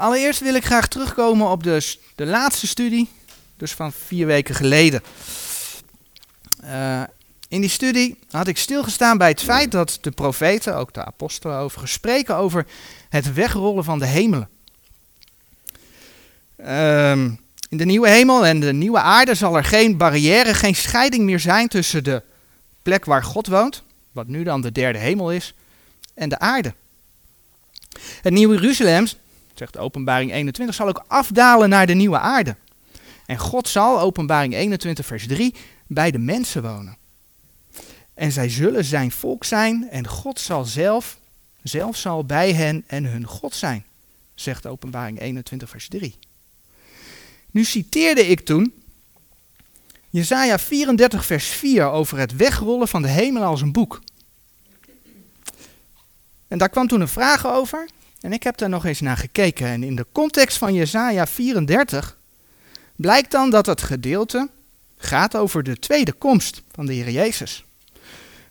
[0.00, 3.08] Allereerst wil ik graag terugkomen op de, de laatste studie,
[3.56, 5.02] dus van vier weken geleden.
[6.64, 7.02] Uh,
[7.48, 11.56] in die studie had ik stilgestaan bij het feit dat de profeten, ook de apostelen,
[11.56, 12.66] over spreken over
[13.08, 14.48] het wegrollen van de hemelen.
[16.58, 21.24] Um, in de nieuwe hemel en de nieuwe aarde zal er geen barrière, geen scheiding
[21.24, 22.22] meer zijn tussen de
[22.82, 23.82] plek waar God woont,
[24.12, 25.54] wat nu dan de derde hemel is,
[26.14, 26.74] en de aarde.
[28.22, 29.06] Het nieuwe Jeruzalem,
[29.60, 32.56] zegt openbaring 21, zal ook afdalen naar de nieuwe aarde.
[33.26, 35.54] En God zal, openbaring 21 vers 3,
[35.86, 36.96] bij de mensen wonen.
[38.14, 41.18] En zij zullen zijn volk zijn en God zal zelf,
[41.62, 43.84] zelf zal bij hen en hun God zijn,
[44.34, 46.18] zegt openbaring 21 vers 3.
[47.50, 48.72] Nu citeerde ik toen
[50.10, 54.00] Jesaja 34 vers 4 over het wegrollen van de hemel als een boek.
[56.48, 57.88] En daar kwam toen een vraag over
[58.20, 59.66] en ik heb daar nog eens naar gekeken.
[59.66, 62.16] En in de context van Jesaja 34
[62.96, 64.48] blijkt dan dat het gedeelte
[64.96, 67.64] gaat over de tweede komst van de Heer Jezus.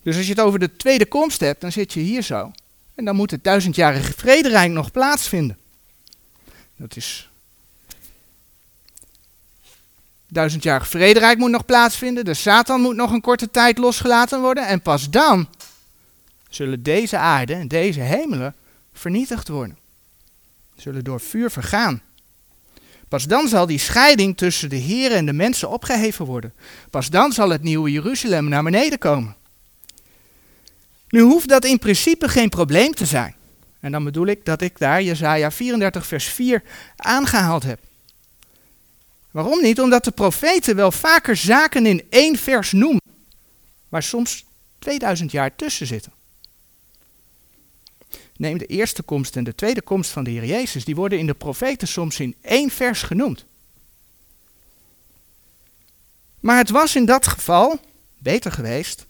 [0.01, 2.51] Dus als je het over de tweede komst hebt, dan zit je hier zo.
[2.95, 5.57] En dan moet het duizendjarige vrederijk nog plaatsvinden.
[6.75, 7.29] Dat is.
[10.27, 12.25] Duizendjarig vrederijk moet nog plaatsvinden.
[12.25, 14.67] De Satan moet nog een korte tijd losgelaten worden.
[14.67, 15.47] En pas dan
[16.49, 18.55] zullen deze aarde en deze hemelen
[18.99, 19.77] vernietigd worden.
[20.75, 22.01] Zullen door vuur vergaan.
[23.07, 26.53] Pas dan zal die scheiding tussen de Heer en de mensen opgeheven worden.
[26.89, 29.35] Pas dan zal het nieuwe Jeruzalem naar beneden komen.
[31.09, 33.35] Nu hoeft dat in principe geen probleem te zijn.
[33.79, 36.63] En dan bedoel ik dat ik daar Jesaja 34 vers 4
[36.95, 37.79] aangehaald heb.
[39.31, 39.79] Waarom niet?
[39.79, 43.01] Omdat de profeten wel vaker zaken in één vers noemen,
[43.89, 44.45] waar soms
[44.79, 46.11] 2000 jaar tussen zitten.
[48.39, 51.25] Neem de eerste komst en de tweede komst van de Heer Jezus, die worden in
[51.25, 53.45] de profeten soms in één vers genoemd.
[56.39, 57.79] Maar het was in dat geval
[58.17, 59.05] beter geweest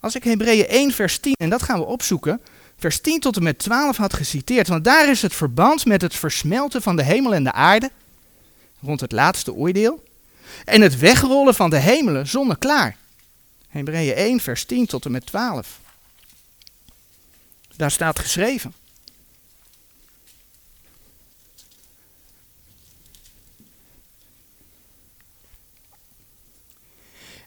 [0.00, 2.40] als ik Hebreeën 1 vers 10, en dat gaan we opzoeken,
[2.76, 6.14] vers 10 tot en met 12 had geciteerd, want daar is het verband met het
[6.14, 7.90] versmelten van de hemel en de aarde,
[8.80, 10.02] rond het laatste oordeel,
[10.64, 12.96] en het wegrollen van de hemelen zonneklaar.
[13.68, 15.80] Hebreeën 1 vers 10 tot en met 12.
[17.78, 18.72] Daar staat geschreven.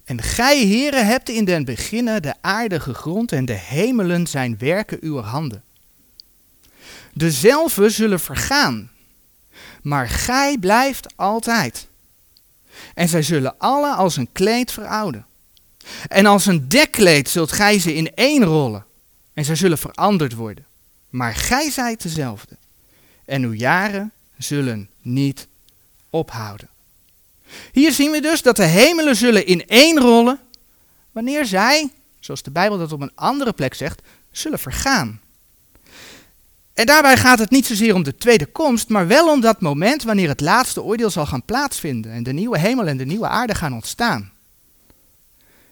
[0.04, 4.98] En gij, heren, hebt in den beginnen de aarde gegrond en de hemelen zijn werken
[5.02, 5.64] uw handen.
[7.14, 8.92] Dezelfde zullen vergaan,
[9.82, 11.88] maar gij blijft altijd.
[12.94, 15.26] En zij zullen alle als een kleed verouden.
[16.08, 18.86] En als een dekkleed zult gij ze in één rollen,
[19.34, 20.66] en zij zullen veranderd worden.
[21.10, 22.58] Maar gij zijt dezelfde,
[23.26, 25.48] en uw jaren zullen niet
[26.10, 26.70] ophouden.
[27.72, 30.40] Hier zien we dus dat de hemelen zullen in één rollen
[31.12, 35.22] wanneer zij, zoals de Bijbel dat op een andere plek zegt, zullen vergaan.
[36.74, 40.04] En daarbij gaat het niet zozeer om de tweede komst, maar wel om dat moment
[40.04, 43.56] wanneer het laatste oordeel zal gaan plaatsvinden en de nieuwe hemel en de nieuwe aarde
[43.56, 44.32] gaan ontstaan.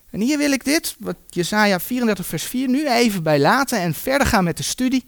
[0.09, 3.93] En hier wil ik dit, wat Jesaja 34 vers 4, nu even bij laten en
[3.93, 5.05] verder gaan met de studie.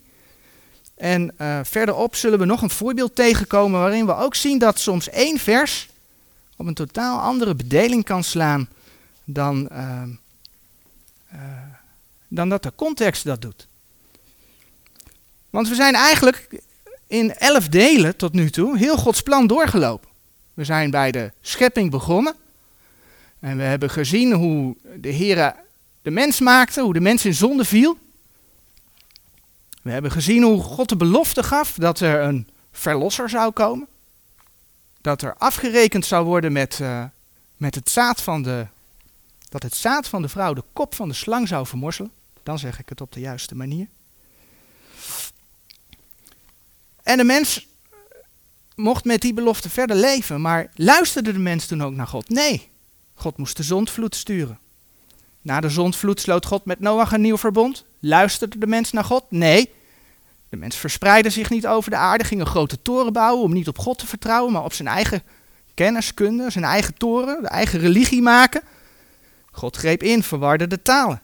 [0.95, 5.09] En uh, verderop zullen we nog een voorbeeld tegenkomen waarin we ook zien dat soms
[5.09, 5.89] één vers
[6.57, 8.69] op een totaal andere bedeling kan slaan
[9.23, 10.01] dan, uh,
[11.33, 11.39] uh,
[12.27, 13.67] dan dat de context dat doet.
[15.49, 16.61] Want we zijn eigenlijk
[17.07, 20.09] in elf delen tot nu toe heel Gods plan doorgelopen.
[20.53, 22.35] We zijn bij de schepping begonnen.
[23.41, 25.55] En we hebben gezien hoe de Heer
[26.01, 27.97] de mens maakte, hoe de mens in zonde viel.
[29.81, 33.87] We hebben gezien hoe God de belofte gaf dat er een verlosser zou komen
[35.01, 37.03] dat er afgerekend zou worden met, uh,
[37.57, 38.67] met het zaad van de.
[39.49, 42.11] Dat het zaad van de vrouw de kop van de slang zou vermorzelen.
[42.43, 43.87] Dan zeg ik het op de juiste manier.
[47.03, 47.67] En de mens
[48.75, 50.41] mocht met die belofte verder leven.
[50.41, 52.29] Maar luisterde de mens toen ook naar God?
[52.29, 52.70] Nee.
[53.21, 54.59] God moest de zondvloed sturen.
[55.41, 57.85] Na de zondvloed sloot God met Noach een nieuw verbond.
[57.99, 59.23] Luisterde de mens naar God?
[59.29, 59.69] Nee.
[60.49, 63.67] De mens verspreidde zich niet over de aarde, ging een grote toren bouwen om niet
[63.67, 65.23] op God te vertrouwen, maar op zijn eigen
[65.73, 68.61] kenniskunde, zijn eigen toren, de eigen religie maken.
[69.51, 71.21] God greep in, verwarde de talen.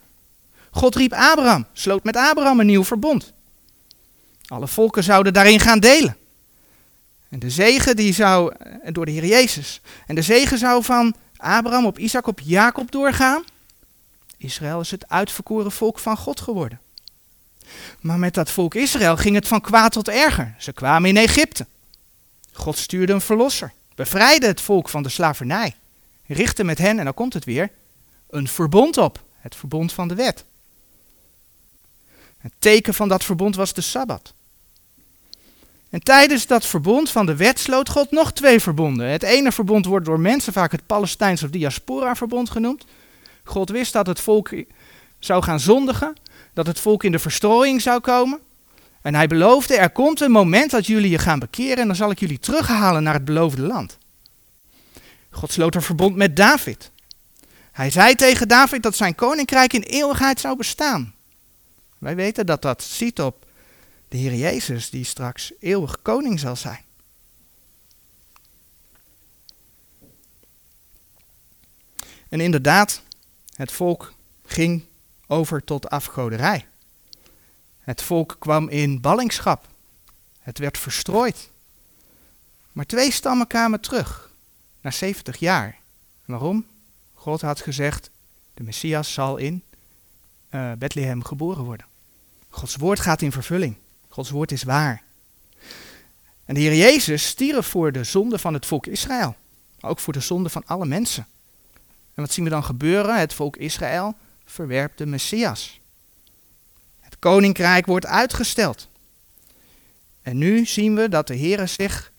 [0.70, 3.32] God riep Abraham, sloot met Abraham een nieuw verbond.
[4.46, 6.16] Alle volken zouden daarin gaan delen.
[7.28, 8.52] En de zegen die zou,
[8.92, 13.44] door de Heer Jezus, en de zegen zou van Abraham op Isaac op Jacob doorgaan.
[14.36, 16.80] Israël is het uitverkoren volk van God geworden.
[18.00, 20.54] Maar met dat volk Israël ging het van kwaad tot erger.
[20.58, 21.66] Ze kwamen in Egypte.
[22.52, 25.74] God stuurde een verlosser, bevrijdde het volk van de slavernij,
[26.26, 27.70] richtte met hen, en dan komt het weer,
[28.30, 30.44] een verbond op, het verbond van de wet.
[32.38, 34.32] Het teken van dat verbond was de Sabbat.
[35.90, 39.06] En tijdens dat verbond van de wet sloot God nog twee verbonden.
[39.06, 42.84] Het ene verbond wordt door mensen vaak het Palestijns of Diaspora-verbond genoemd.
[43.44, 44.50] God wist dat het volk
[45.18, 46.16] zou gaan zondigen,
[46.52, 48.38] dat het volk in de verstrooiing zou komen.
[49.02, 52.10] En hij beloofde, er komt een moment dat jullie je gaan bekeren en dan zal
[52.10, 53.98] ik jullie terughalen naar het beloofde land.
[55.30, 56.90] God sloot een verbond met David.
[57.72, 61.14] Hij zei tegen David dat zijn koninkrijk in eeuwigheid zou bestaan.
[61.98, 63.46] Wij weten dat dat ziet op
[64.08, 66.84] de Heer Jezus, die straks eeuwig koning zal zijn.
[72.28, 73.02] En inderdaad,
[73.54, 74.14] het volk
[74.44, 74.84] ging
[75.26, 76.66] over tot afgoderij.
[77.80, 79.66] Het volk kwam in ballingschap.
[80.40, 81.50] Het werd verstrooid.
[82.72, 84.30] Maar twee stammen kwamen terug,
[84.80, 85.78] na 70 jaar.
[86.24, 86.66] Waarom?
[87.14, 88.10] God had gezegd,
[88.54, 89.62] de Messias zal in
[90.50, 91.86] uh, Bethlehem geboren worden.
[92.48, 93.76] Gods woord gaat in vervulling.
[94.18, 95.02] Gods woord is waar.
[96.44, 99.36] En de Heer Jezus stierf voor de zonde van het volk Israël.
[99.80, 101.26] Maar ook voor de zonde van alle mensen.
[102.14, 103.18] En wat zien we dan gebeuren?
[103.18, 105.80] Het volk Israël verwerpt de Messias.
[107.00, 108.88] Het koninkrijk wordt uitgesteld.
[110.22, 112.12] En nu zien we dat de Heer zich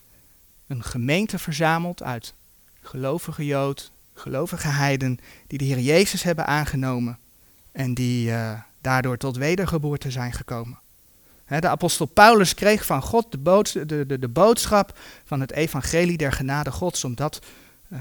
[0.68, 2.34] een gemeente verzamelt uit
[2.82, 7.20] gelovige Jood, gelovige heiden, die de Heer Jezus hebben aangenomen
[7.72, 10.80] en die uh, daardoor tot wedergeboorte zijn gekomen.
[11.50, 16.72] De apostel Paulus kreeg van God de, de, de, boodschap van het evangelie der genade
[16.72, 17.40] Gods om dat
[17.88, 18.00] uh,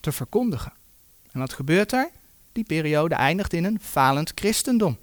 [0.00, 0.72] te verkondigen.
[1.32, 2.08] En wat gebeurt er?
[2.52, 4.98] Die periode eindigt in een falend christendom.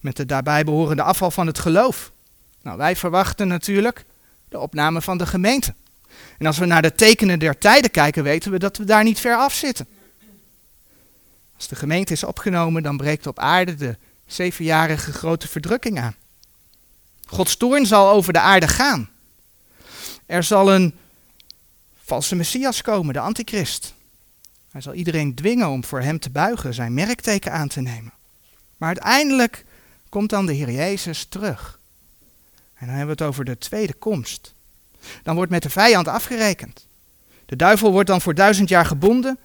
[0.00, 2.12] Met de daarbij behorende afval van het geloof.
[2.62, 4.04] Nou, wij verwachten natuurlijk
[4.48, 5.74] de opname van de gemeente.
[6.38, 9.20] En als we naar de tekenen der tijden kijken, weten we dat we daar niet
[9.20, 9.86] ver af zitten.
[11.56, 13.96] Als de gemeente is opgenomen, dan breekt op aarde de
[14.26, 16.14] zevenjarige grote verdrukking aan.
[17.34, 19.10] Gods toorn zal over de aarde gaan.
[20.26, 20.94] Er zal een
[22.04, 23.94] valse messias komen, de antichrist.
[24.70, 28.12] Hij zal iedereen dwingen om voor hem te buigen, zijn merkteken aan te nemen.
[28.76, 29.64] Maar uiteindelijk
[30.08, 31.78] komt dan de Heer Jezus terug.
[32.74, 34.54] En dan hebben we het over de tweede komst.
[35.22, 36.86] Dan wordt met de vijand afgerekend.
[37.46, 39.38] De duivel wordt dan voor duizend jaar gebonden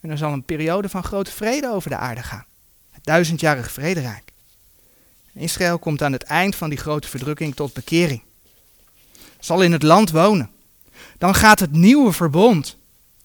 [0.00, 2.44] en er zal een periode van grote vrede over de aarde gaan.
[2.90, 4.25] Het duizendjarige vrederijk.
[5.36, 8.22] Israël komt aan het eind van die grote verdrukking tot bekering.
[9.40, 10.50] Zal in het land wonen.
[11.18, 12.76] Dan gaat het nieuwe verbond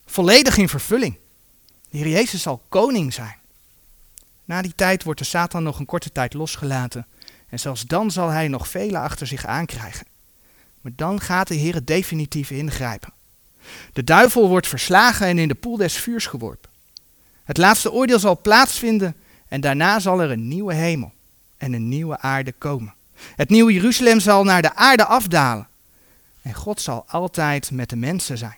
[0.05, 1.17] volledig in vervulling.
[1.89, 3.35] De Heer Jezus zal koning zijn.
[4.45, 7.07] Na die tijd wordt de Satan nog een korte tijd losgelaten.
[7.49, 10.07] En zelfs dan zal hij nog velen achter zich aankrijgen.
[10.81, 13.13] Maar dan gaat de Heer definitief ingrijpen.
[13.93, 16.69] De duivel wordt verslagen en in de poel des vuurs geworpen.
[17.43, 19.15] Het laatste oordeel zal plaatsvinden
[19.47, 21.13] en daarna zal er een nieuwe hemel
[21.61, 22.93] en een nieuwe aarde komen.
[23.35, 25.67] Het nieuwe Jeruzalem zal naar de aarde afdalen.
[26.41, 28.57] En God zal altijd met de mensen zijn.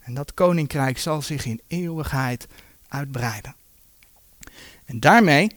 [0.00, 2.46] En dat koninkrijk zal zich in eeuwigheid
[2.88, 3.54] uitbreiden.
[4.84, 5.50] En daarmee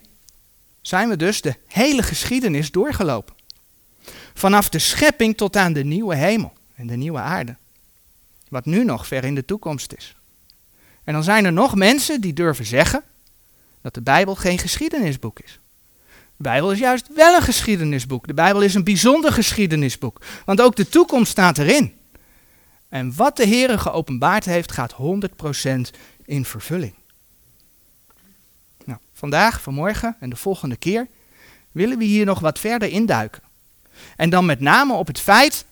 [0.81, 3.35] zijn we dus de hele geschiedenis doorgelopen.
[4.33, 7.55] Vanaf de schepping tot aan de nieuwe hemel en de nieuwe aarde.
[8.49, 10.15] Wat nu nog ver in de toekomst is.
[11.03, 13.03] En dan zijn er nog mensen die durven zeggen
[13.81, 15.59] dat de Bijbel geen geschiedenisboek is.
[16.37, 18.27] De Bijbel is juist wel een geschiedenisboek.
[18.27, 20.21] De Bijbel is een bijzonder geschiedenisboek.
[20.45, 21.95] Want ook de toekomst staat erin.
[22.89, 24.95] En wat de Heer geopenbaard heeft, gaat 100%
[26.25, 26.93] in vervulling.
[28.85, 31.07] Nou, vandaag, vanmorgen en de volgende keer
[31.71, 33.41] willen we hier nog wat verder induiken.
[34.15, 35.65] En dan met name op het feit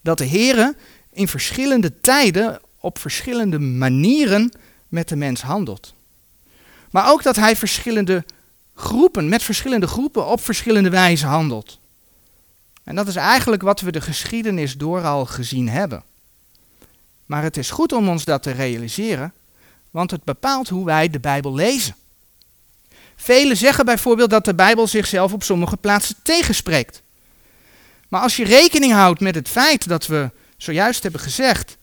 [0.00, 0.74] dat de Heer
[1.12, 4.52] in verschillende tijden op verschillende manieren
[4.88, 5.94] met de mens handelt.
[6.90, 8.24] Maar ook dat hij verschillende
[8.74, 11.78] groepen, met verschillende groepen op verschillende wijze handelt.
[12.84, 16.02] En dat is eigenlijk wat we de geschiedenis door al gezien hebben.
[17.26, 19.32] Maar het is goed om ons dat te realiseren,
[19.90, 21.94] want het bepaalt hoe wij de Bijbel lezen.
[23.16, 27.02] Velen zeggen bijvoorbeeld dat de Bijbel zichzelf op sommige plaatsen tegenspreekt.
[28.08, 31.76] Maar als je rekening houdt met het feit dat we zojuist hebben gezegd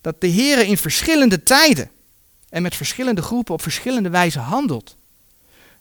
[0.00, 1.90] dat de Heer in verschillende tijden
[2.48, 4.96] en met verschillende groepen op verschillende wijze handelt,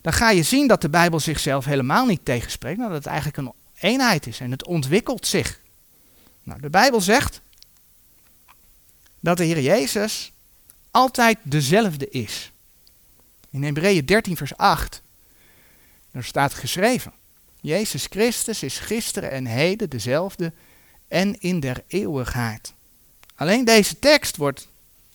[0.01, 3.37] dan ga je zien dat de Bijbel zichzelf helemaal niet tegenspreekt, maar dat het eigenlijk
[3.37, 5.59] een eenheid is en het ontwikkelt zich.
[6.43, 7.41] Nou, de Bijbel zegt
[9.19, 10.31] dat de Heer Jezus
[10.91, 12.51] altijd dezelfde is.
[13.49, 15.01] In Hebreeën 13, vers 8,
[16.11, 17.13] daar staat geschreven:
[17.61, 20.53] Jezus Christus is gisteren en heden dezelfde
[21.07, 22.73] en in der eeuwigheid.
[23.35, 24.67] Alleen deze tekst wordt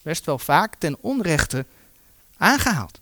[0.02, 1.66] best wel vaak ten onrechte
[2.36, 3.00] aangehaald.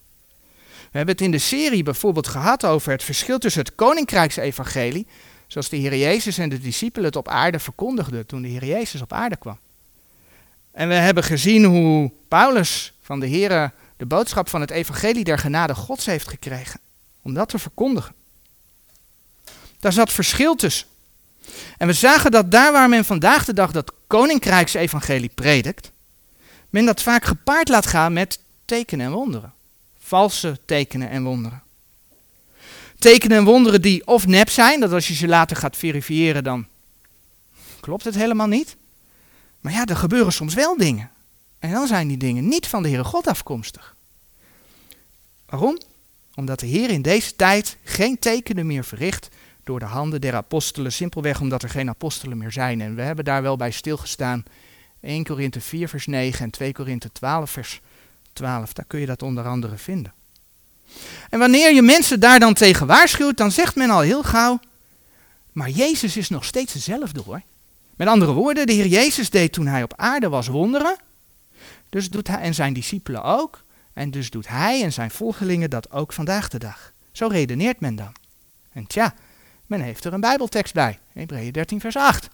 [0.93, 5.07] We hebben het in de serie bijvoorbeeld gehad over het verschil tussen het koninkrijksevangelie,
[5.47, 9.01] zoals de Heer Jezus en de discipelen het op aarde verkondigden toen de Heer Jezus
[9.01, 9.59] op aarde kwam.
[10.71, 15.39] En we hebben gezien hoe Paulus van de Heer de boodschap van het evangelie der
[15.39, 16.81] genade Gods heeft gekregen,
[17.23, 18.15] om dat te verkondigen.
[19.81, 20.87] Daar zat verschil tussen.
[21.79, 25.91] En we zagen dat daar waar men vandaag de dag dat koninkrijksevangelie predikt,
[26.71, 29.53] men dat vaak gepaard laat gaan met tekenen en wonderen.
[30.13, 31.63] Valse tekenen en wonderen.
[32.99, 36.67] Tekenen en wonderen die of nep zijn, dat als je ze later gaat verifiëren, dan
[37.81, 38.77] klopt het helemaal niet.
[39.61, 41.11] Maar ja, er gebeuren soms wel dingen.
[41.59, 43.97] En dan zijn die dingen niet van de Heere God afkomstig.
[45.47, 45.81] Waarom?
[46.35, 49.29] Omdat de Heer in deze tijd geen tekenen meer verricht
[49.65, 50.93] door de handen der apostelen.
[50.93, 52.81] Simpelweg omdat er geen apostelen meer zijn.
[52.81, 54.45] En we hebben daar wel bij stilgestaan.
[55.01, 57.81] 1 Korinthe 4 vers 9 en 2 Korinthe 12 vers
[58.33, 58.73] 12.
[58.73, 60.13] Daar kun je dat onder andere vinden.
[61.31, 64.61] En wanneer je mensen daar dan tegen waarschuwt, dan zegt men al heel gauw,
[65.53, 67.43] maar Jezus is nog steeds dezelfde hoor.
[67.97, 70.97] Met andere woorden, de Heer Jezus deed toen hij op aarde was wonderen.
[71.89, 73.63] Dus doet hij en zijn discipelen ook.
[73.93, 76.93] En dus doet hij en zijn volgelingen dat ook vandaag de dag.
[77.13, 78.13] Zo redeneert men dan.
[78.73, 79.15] En tja,
[79.67, 80.99] men heeft er een Bijbeltekst bij.
[81.13, 82.29] Hebreeën 13 vers 8.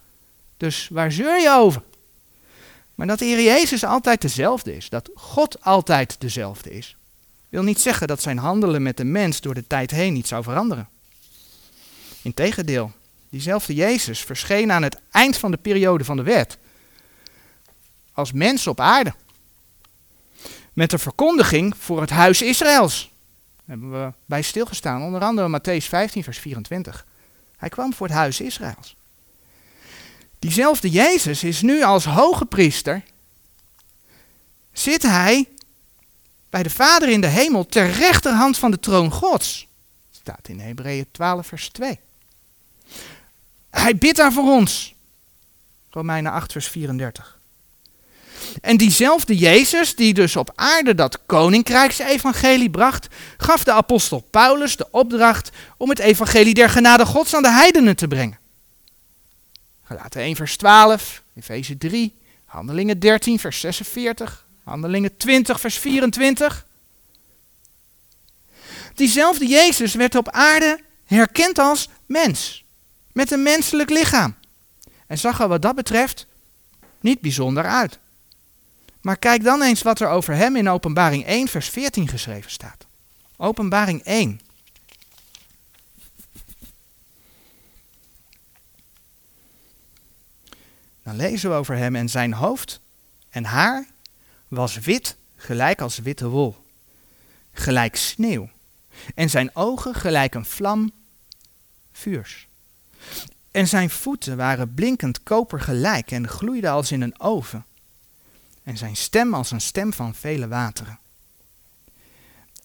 [0.57, 1.81] Dus waar zeur je over?
[2.99, 6.95] Maar dat de Heer Jezus altijd dezelfde is, dat God altijd dezelfde is,
[7.49, 10.43] wil niet zeggen dat zijn handelen met de mens door de tijd heen niet zou
[10.43, 10.89] veranderen.
[12.21, 12.91] Integendeel,
[13.29, 16.57] diezelfde Jezus verscheen aan het eind van de periode van de wet
[18.13, 19.13] als mens op aarde.
[20.73, 23.11] Met de verkondiging voor het huis Israëls.
[23.55, 27.05] Daar hebben we bij stilgestaan, onder andere Matthäus 15, vers 24.
[27.57, 28.95] Hij kwam voor het huis Israëls.
[30.39, 33.03] Diezelfde Jezus is nu als hoge priester,
[34.71, 35.47] zit hij
[36.49, 39.67] bij de Vader in de hemel ter rechterhand van de troon Gods.
[40.11, 41.99] Staat in Hebreeën 12, vers 2.
[43.69, 44.93] Hij bidt daar voor ons.
[45.89, 47.37] Romeinen 8, vers 34.
[48.61, 54.87] En diezelfde Jezus, die dus op aarde dat koninkrijksevangelie bracht, gaf de apostel Paulus de
[54.91, 58.37] opdracht om het evangelie der genade Gods aan de heidenen te brengen.
[59.89, 62.15] Galaten 1 vers 12, Efeze 3,
[62.45, 66.65] Handelingen 13 vers 46, Handelingen 20 vers 24.
[68.93, 72.63] Diezelfde Jezus werd op aarde herkend als mens,
[73.11, 74.35] met een menselijk lichaam.
[75.07, 76.27] En zag er wat dat betreft
[76.99, 77.99] niet bijzonder uit.
[79.01, 82.85] Maar kijk dan eens wat er over hem in Openbaring 1 vers 14 geschreven staat.
[83.37, 84.41] Openbaring 1.
[91.15, 92.79] Lezen we over hem en zijn hoofd
[93.29, 93.87] en haar
[94.47, 96.57] was wit gelijk als witte wol,
[97.53, 98.49] gelijk sneeuw,
[99.15, 100.91] en zijn ogen gelijk een vlam
[101.91, 102.47] vuurs.
[103.51, 107.65] En zijn voeten waren blinkend koper gelijk en gloeiden als in een oven,
[108.63, 110.99] en zijn stem als een stem van vele wateren.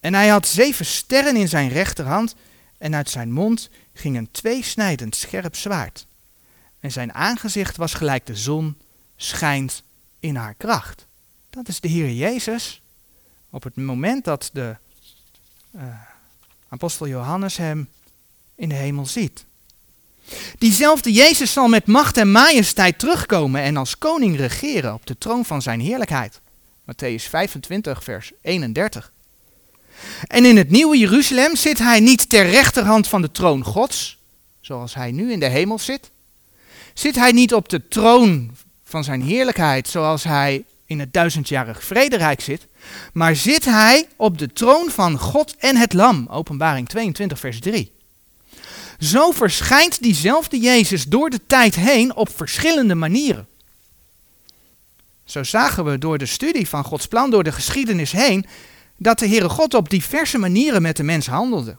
[0.01, 2.35] En hij had zeven sterren in zijn rechterhand,
[2.79, 6.07] en uit zijn mond ging een tweesnijdend scherp zwaard
[6.85, 8.77] en zijn aangezicht was gelijk de zon
[9.17, 9.83] schijnt
[10.21, 11.07] in haar kracht.
[11.51, 12.81] Dat is de Heer Jezus.
[13.51, 14.77] Op het moment dat de
[15.77, 15.83] uh,
[16.69, 17.89] apostel Johannes hem
[18.55, 19.45] in de hemel ziet.
[20.59, 25.45] Diezelfde Jezus zal met macht en majesteit terugkomen en als koning regeren op de troon
[25.45, 26.41] van zijn heerlijkheid.
[26.81, 29.13] Matthäus 25, vers 31.
[30.27, 34.19] En in het nieuwe Jeruzalem zit hij niet ter rechterhand van de troon Gods,
[34.61, 36.13] zoals hij nu in de hemel zit,
[36.95, 42.41] Zit hij niet op de troon van zijn heerlijkheid zoals hij in het duizendjarig vrederijk
[42.41, 42.67] zit,
[43.13, 47.93] maar zit hij op de troon van God en het Lam, openbaring 22 vers 3.
[48.99, 53.47] Zo verschijnt diezelfde Jezus door de tijd heen op verschillende manieren.
[55.25, 58.47] Zo zagen we door de studie van Gods plan, door de geschiedenis heen,
[58.97, 61.77] dat de Heere God op diverse manieren met de mens handelde.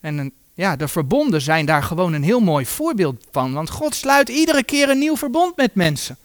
[0.00, 3.52] En een ja, de verbonden zijn daar gewoon een heel mooi voorbeeld van.
[3.52, 6.18] Want God sluit iedere keer een nieuw verbond met mensen.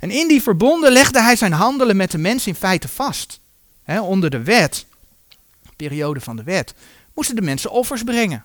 [0.00, 3.40] En in die verbonden legde hij zijn handelen met de mens in feite vast.
[3.86, 4.86] onder de wet,
[5.62, 6.74] de periode van de wet,
[7.14, 8.44] moesten de mensen offers brengen.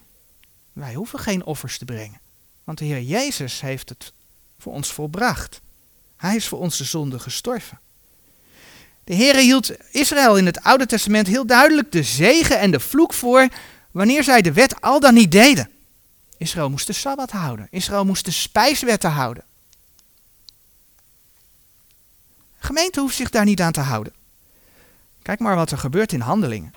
[0.74, 2.20] Wij hoeven geen offers te brengen.
[2.64, 4.14] Want de Heer Jezus heeft het
[4.60, 5.62] voor ons volbracht.
[6.18, 7.80] Hij is voor onze zonde gestorven.
[9.04, 13.14] De Heer hield Israël in het Oude Testament heel duidelijk de zegen en de vloek
[13.14, 13.48] voor
[13.96, 15.72] wanneer zij de wet al dan niet deden.
[16.38, 17.68] Israël moest de Sabbat houden.
[17.72, 19.44] Israël moest de spijswetten houden.
[22.60, 24.14] De gemeente hoeft zich daar niet aan te houden.
[25.22, 26.74] Kijk maar wat er gebeurt in handelingen.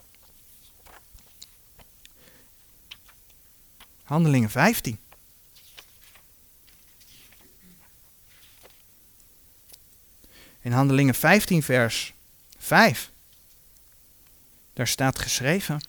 [4.02, 4.98] Handelingen 15.
[10.60, 12.12] In Handelingen 15, vers
[12.58, 13.10] 5.
[14.72, 15.80] Daar staat geschreven.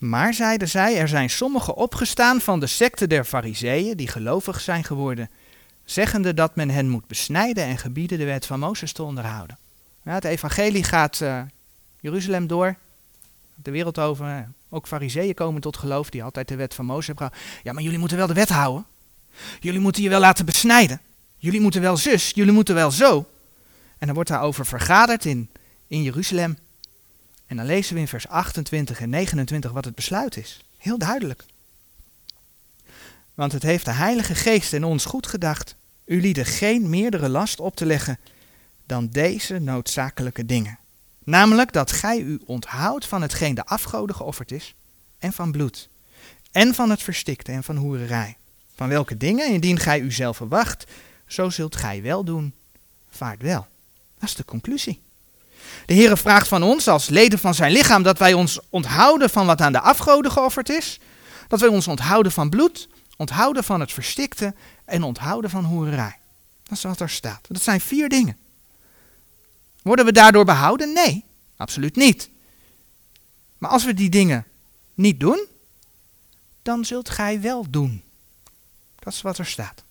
[0.00, 4.84] Maar zeiden zij, er zijn sommigen opgestaan van de secte der Fariseeën, die gelovig zijn
[4.84, 5.30] geworden,
[5.84, 9.58] zeggende dat men hen moet besnijden en gebieden de wet van Mozes te onderhouden.
[10.04, 11.42] Ja, het evangelie gaat uh,
[12.00, 12.76] Jeruzalem door,
[13.54, 14.48] de wereld over.
[14.68, 17.62] Ook fariseeën komen tot geloof, die altijd de wet van Mozes hebben gehouden.
[17.64, 18.84] Ja, maar jullie moeten wel de wet houden.
[19.60, 21.00] Jullie moeten je wel laten besnijden.
[21.36, 23.26] Jullie moeten wel zus, jullie moeten wel zo.
[23.98, 25.50] En dan wordt daarover vergaderd in,
[25.86, 26.58] in Jeruzalem.
[27.50, 30.64] En dan lezen we in vers 28 en 29 wat het besluit is.
[30.76, 31.44] Heel duidelijk.
[33.34, 37.60] Want het heeft de Heilige Geest in ons goed gedacht, u lieden geen meerdere last
[37.60, 38.18] op te leggen
[38.86, 40.78] dan deze noodzakelijke dingen.
[41.24, 44.74] Namelijk dat gij u onthoudt van hetgeen de afgode geofferd is,
[45.18, 45.88] en van bloed,
[46.50, 48.36] en van het verstikte en van hoererij.
[48.74, 50.84] Van welke dingen, indien gij uzelf wacht,
[51.26, 52.54] zo zult gij wel doen.
[53.08, 53.66] Vaart wel.
[54.18, 55.00] Dat is de conclusie.
[55.86, 59.46] De Heere vraagt van ons als leden van zijn lichaam dat wij ons onthouden van
[59.46, 60.98] wat aan de afgoden geofferd is,
[61.48, 66.18] dat wij ons onthouden van bloed, onthouden van het verstikte en onthouden van hoererij.
[66.62, 67.46] Dat is wat er staat.
[67.48, 68.36] Dat zijn vier dingen.
[69.82, 70.92] Worden we daardoor behouden?
[70.92, 71.24] Nee,
[71.56, 72.30] absoluut niet.
[73.58, 74.46] Maar als we die dingen
[74.94, 75.46] niet doen,
[76.62, 78.02] dan zult gij wel doen.
[78.98, 79.82] Dat is wat er staat.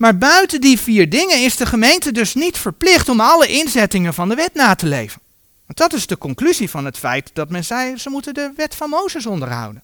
[0.00, 4.28] Maar buiten die vier dingen is de gemeente dus niet verplicht om alle inzettingen van
[4.28, 5.20] de wet na te leven.
[5.66, 8.74] Want dat is de conclusie van het feit dat men zei, ze moeten de wet
[8.74, 9.82] van Mozes onderhouden.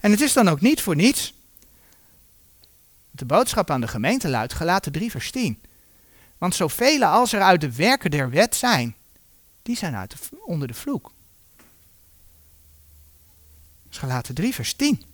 [0.00, 1.34] En het is dan ook niet voor niets.
[3.10, 5.62] De boodschap aan de gemeente luidt, gelaten 3 vers 10.
[6.38, 8.96] Want zoveel als er uit de werken der wet zijn,
[9.62, 10.08] die zijn
[10.44, 11.12] onder de vloek.
[13.88, 15.04] Dus gelaten 3 vers 10.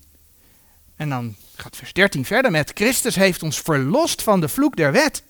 [0.96, 4.92] En dan gaat vers 13 verder met, Christus heeft ons verlost van de vloek der
[4.92, 5.22] wet.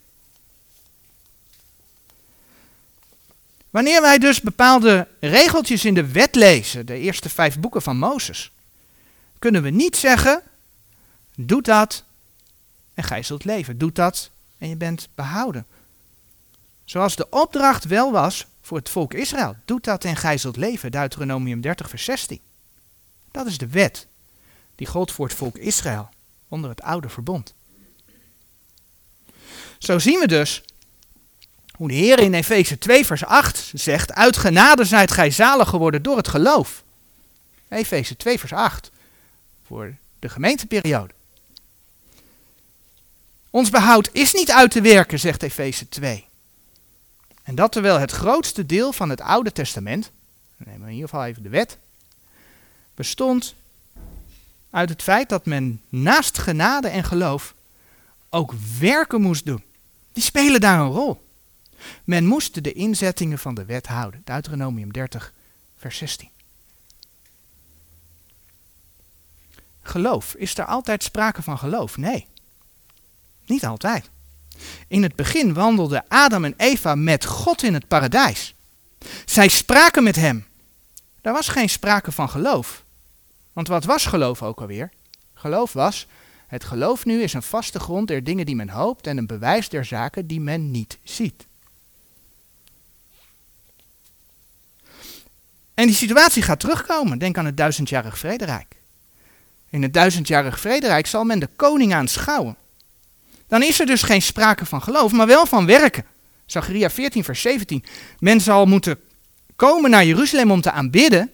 [3.70, 8.52] Wanneer wij dus bepaalde regeltjes in de wet lezen, de eerste vijf boeken van Mozes,
[9.38, 10.42] kunnen we niet zeggen,
[11.34, 12.04] doe dat
[12.94, 13.78] en gij zult leven.
[13.78, 15.66] Doe dat en je bent behouden.
[16.84, 19.56] Zoals de opdracht wel was voor het volk Israël.
[19.64, 20.90] Doe dat en gij zult leven.
[20.90, 22.40] Deuteronomium 30 vers 16.
[23.30, 24.06] Dat is de wet
[24.76, 26.08] die gold voor het volk Israël
[26.48, 27.54] onder het oude verbond.
[29.78, 30.62] Zo zien we dus
[31.76, 36.02] hoe de Heer in Efeze 2 vers 8 zegt, uit genade zijt gij zalig geworden
[36.02, 36.84] door het geloof.
[37.68, 38.90] Efeze 2 vers 8
[39.66, 41.14] voor de gemeenteperiode.
[43.50, 46.26] Ons behoud is niet uit te werken, zegt Efeze 2.
[47.42, 50.10] En dat terwijl het grootste deel van het Oude Testament,
[50.56, 51.78] nemen we in ieder geval even de wet,
[52.94, 53.54] bestond
[54.76, 57.54] uit het feit dat men naast genade en geloof
[58.30, 59.64] ook werken moest doen.
[60.12, 61.26] Die spelen daar een rol.
[62.04, 64.20] Men moest de inzettingen van de wet houden.
[64.24, 65.32] Deuteronomium 30,
[65.76, 66.28] vers 16.
[69.82, 70.34] Geloof.
[70.34, 71.96] Is er altijd sprake van geloof?
[71.96, 72.26] Nee.
[73.46, 74.10] Niet altijd.
[74.88, 78.54] In het begin wandelden Adam en Eva met God in het paradijs.
[79.24, 80.46] Zij spraken met hem.
[81.20, 82.84] Daar was geen sprake van geloof.
[83.56, 84.90] Want wat was geloof ook alweer?
[85.34, 86.06] Geloof was,
[86.46, 89.68] het geloof nu is een vaste grond der dingen die men hoopt en een bewijs
[89.68, 91.46] der zaken die men niet ziet.
[95.74, 97.18] En die situatie gaat terugkomen.
[97.18, 98.76] Denk aan het duizendjarig vrederijk.
[99.70, 102.56] In het duizendjarig vrederijk zal men de koning aanschouwen.
[103.48, 106.04] Dan is er dus geen sprake van geloof, maar wel van werken.
[106.46, 107.84] Zacharia 14, vers 17.
[108.18, 109.00] Men zal moeten
[109.54, 111.30] komen naar Jeruzalem om te aanbidden.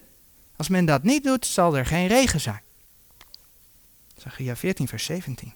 [0.55, 2.61] Als men dat niet doet, zal er geen regen zijn.
[4.17, 5.53] Zacharia 14, vers 17.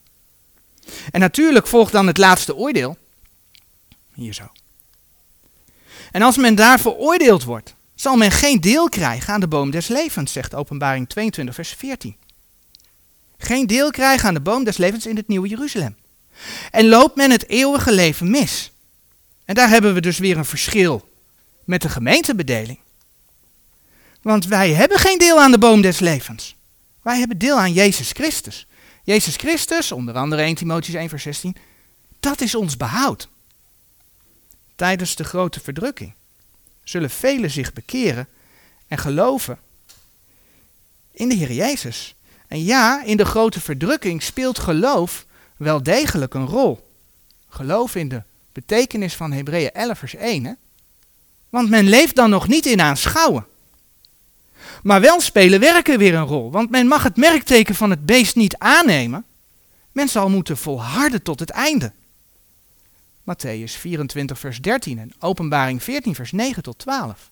[1.11, 2.97] En natuurlijk volgt dan het laatste oordeel.
[4.13, 4.51] Hier zo.
[6.11, 9.87] En als men daar veroordeeld wordt, zal men geen deel krijgen aan de boom des
[9.87, 12.15] levens, zegt Openbaring 22, vers 14.
[13.37, 15.95] Geen deel krijgen aan de boom des levens in het nieuwe Jeruzalem.
[16.71, 18.71] En loopt men het eeuwige leven mis.
[19.45, 21.09] En daar hebben we dus weer een verschil
[21.63, 22.79] met de gemeentebedeling.
[24.27, 26.55] Want wij hebben geen deel aan de boom des levens.
[27.01, 28.67] Wij hebben deel aan Jezus Christus.
[29.03, 31.55] Jezus Christus, onder andere 1 Timotheüs 1 vers 16,
[32.19, 33.29] dat is ons behoud.
[34.75, 36.13] Tijdens de grote verdrukking
[36.83, 38.27] zullen velen zich bekeren
[38.87, 39.59] en geloven
[41.11, 42.15] in de Heer Jezus.
[42.47, 45.25] En ja, in de grote verdrukking speelt geloof
[45.57, 46.89] wel degelijk een rol.
[47.49, 50.45] Geloof in de betekenis van Hebreeën 11 vers 1.
[50.45, 50.53] Hè?
[51.49, 53.47] Want men leeft dan nog niet in aanschouwen.
[54.87, 58.35] Maar wel spelen werken weer een rol, want men mag het merkteken van het beest
[58.35, 59.25] niet aannemen.
[59.91, 61.91] Men zal moeten volharden tot het einde.
[63.21, 67.29] Matthäus 24 vers 13 en Openbaring 14 vers 9 tot 12.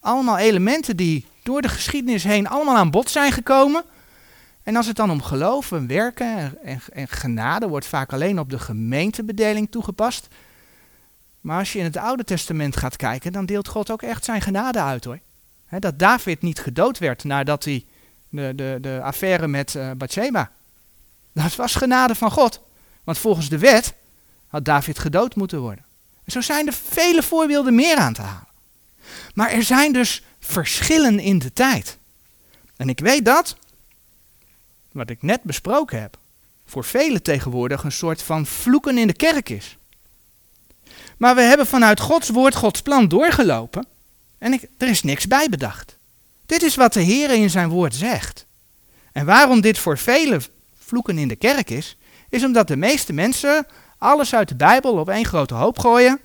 [0.00, 3.84] Allemaal elementen die door de geschiedenis heen allemaal aan bod zijn gekomen.
[4.62, 8.50] En als het dan om geloof en werken en, en, genade wordt vaak alleen op
[8.50, 10.28] de gemeentebedeling toegepast.
[11.40, 14.40] Maar als je in het Oude Testament gaat kijken, dan deelt God ook echt zijn
[14.40, 15.18] genade uit hoor.
[15.78, 17.84] Dat David niet gedood werd nadat hij
[18.28, 20.50] de, de, de affaire met uh, Bathsheba.
[21.32, 22.60] Dat was genade van God.
[23.04, 23.94] Want volgens de wet
[24.46, 25.84] had David gedood moeten worden.
[26.24, 28.48] En zo zijn er vele voorbeelden meer aan te halen.
[29.34, 31.98] Maar er zijn dus verschillen in de tijd.
[32.76, 33.56] En ik weet dat,
[34.92, 36.18] wat ik net besproken heb,
[36.66, 39.76] voor velen tegenwoordig een soort van vloeken in de kerk is.
[41.16, 43.86] Maar we hebben vanuit Gods woord Gods plan doorgelopen
[44.38, 45.96] en ik, er is niks bij bedacht.
[46.46, 48.46] Dit is wat de Heer in zijn woord zegt.
[49.12, 50.42] En waarom dit voor velen
[50.78, 51.96] vloeken in de kerk is,
[52.28, 53.66] is omdat de meeste mensen
[53.98, 56.20] alles uit de Bijbel op één grote hoop gooien,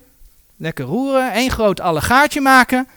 [0.56, 2.88] lekker roeren, één groot allegaartje maken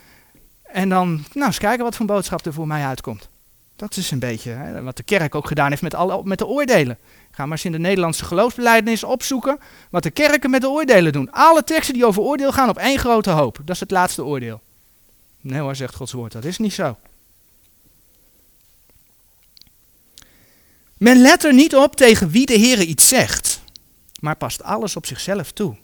[0.73, 3.29] en dan nou, eens kijken wat voor boodschap er voor mij uitkomt.
[3.75, 6.97] Dat is een beetje hè, wat de kerk ook gedaan heeft met, met de oordelen.
[7.31, 11.31] Ga maar eens in de Nederlandse geloofsbelijdenis opzoeken wat de kerken met de oordelen doen.
[11.31, 13.57] Alle teksten die over oordeel gaan op één grote hoop.
[13.65, 14.61] Dat is het laatste oordeel.
[15.43, 16.97] Nee hoor, zegt Gods woord, dat is niet zo.
[20.97, 23.61] Men let er niet op tegen wie de Heer iets zegt,
[24.19, 25.77] maar past alles op zichzelf toe.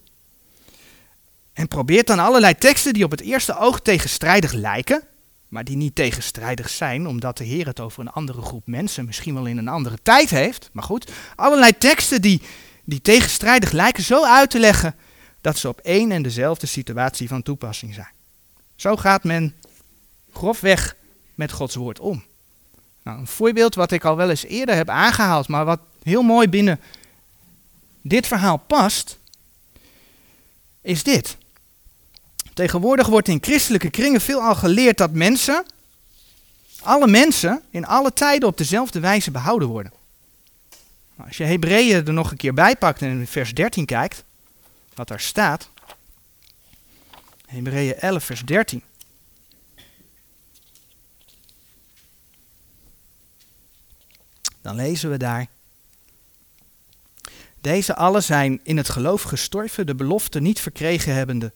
[1.54, 5.04] En probeert dan allerlei teksten die op het eerste oog tegenstrijdig lijken,
[5.48, 9.34] maar die niet tegenstrijdig zijn, omdat de Heer het over een andere groep mensen, misschien
[9.34, 10.70] wel in een andere tijd heeft.
[10.74, 12.42] Maar goed, allerlei teksten die,
[12.84, 14.96] die tegenstrijdig lijken zo uit te leggen
[15.42, 18.18] dat ze op één en dezelfde situatie van toepassing zijn.
[18.80, 19.56] Zo gaat men
[20.34, 20.96] grofweg
[21.36, 22.24] met Gods woord om.
[23.04, 26.50] Nou, een voorbeeld wat ik al wel eens eerder heb aangehaald, maar wat heel mooi
[26.50, 26.80] binnen
[28.02, 29.18] dit verhaal past,
[30.82, 31.38] is dit.
[32.54, 35.66] Tegenwoordig wordt in christelijke kringen veelal geleerd dat mensen,
[36.82, 39.92] alle mensen, in alle tijden op dezelfde wijze behouden worden.
[41.16, 44.24] Nou, als je Hebreeën er nog een keer bij pakt en in vers 13 kijkt,
[44.94, 45.70] wat daar staat.
[47.50, 48.84] Hebreeën 11, vers 13.
[54.62, 55.48] Dan lezen we daar.
[57.62, 61.54] Deze allen zijn in het geloof gestorven, de belofte niet verkregen hebbende,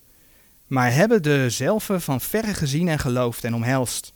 [0.67, 4.13] maar hebben dezelfde van verre gezien en geloofd en omhelst.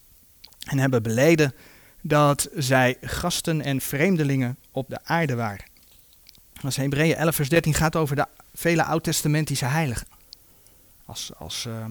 [0.59, 1.55] En hebben beleden
[2.01, 5.65] dat zij gasten en vreemdelingen op de aarde waren.
[6.61, 10.16] Als Hebreeën 11 vers 13 gaat over de vele oud-testamentische heiligen.
[11.07, 11.85] Als, als uh,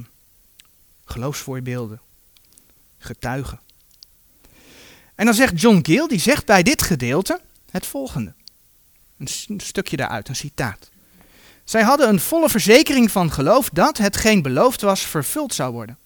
[1.05, 2.00] geloofsvoorbeelden,
[2.98, 3.61] getuigen.
[5.14, 8.35] En dan zegt John Gill, die zegt bij dit gedeelte het volgende.
[9.18, 10.90] Een stukje daaruit, een citaat.
[11.64, 15.98] Zij hadden een volle verzekering van geloof dat hetgeen beloofd was vervuld zou worden.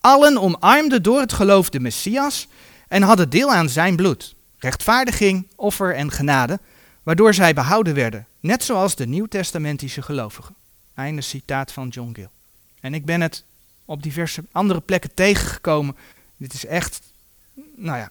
[0.00, 2.48] Allen omarmden door het geloof de Messias
[2.88, 6.60] en hadden deel aan zijn bloed, rechtvaardiging, offer en genade,
[7.02, 10.54] waardoor zij behouden werden, net zoals de nieuwtestamentische gelovigen.
[11.00, 12.28] Einde citaat van John Gill.
[12.80, 13.44] En ik ben het
[13.84, 15.96] op diverse andere plekken tegengekomen.
[16.36, 17.00] Dit is echt,
[17.76, 18.10] nou ja,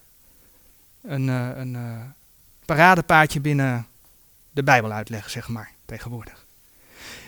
[1.02, 2.02] een, uh, een uh,
[2.66, 3.88] paradepaadje binnen
[4.52, 6.46] de Bijbel uitleggen, zeg maar, tegenwoordig.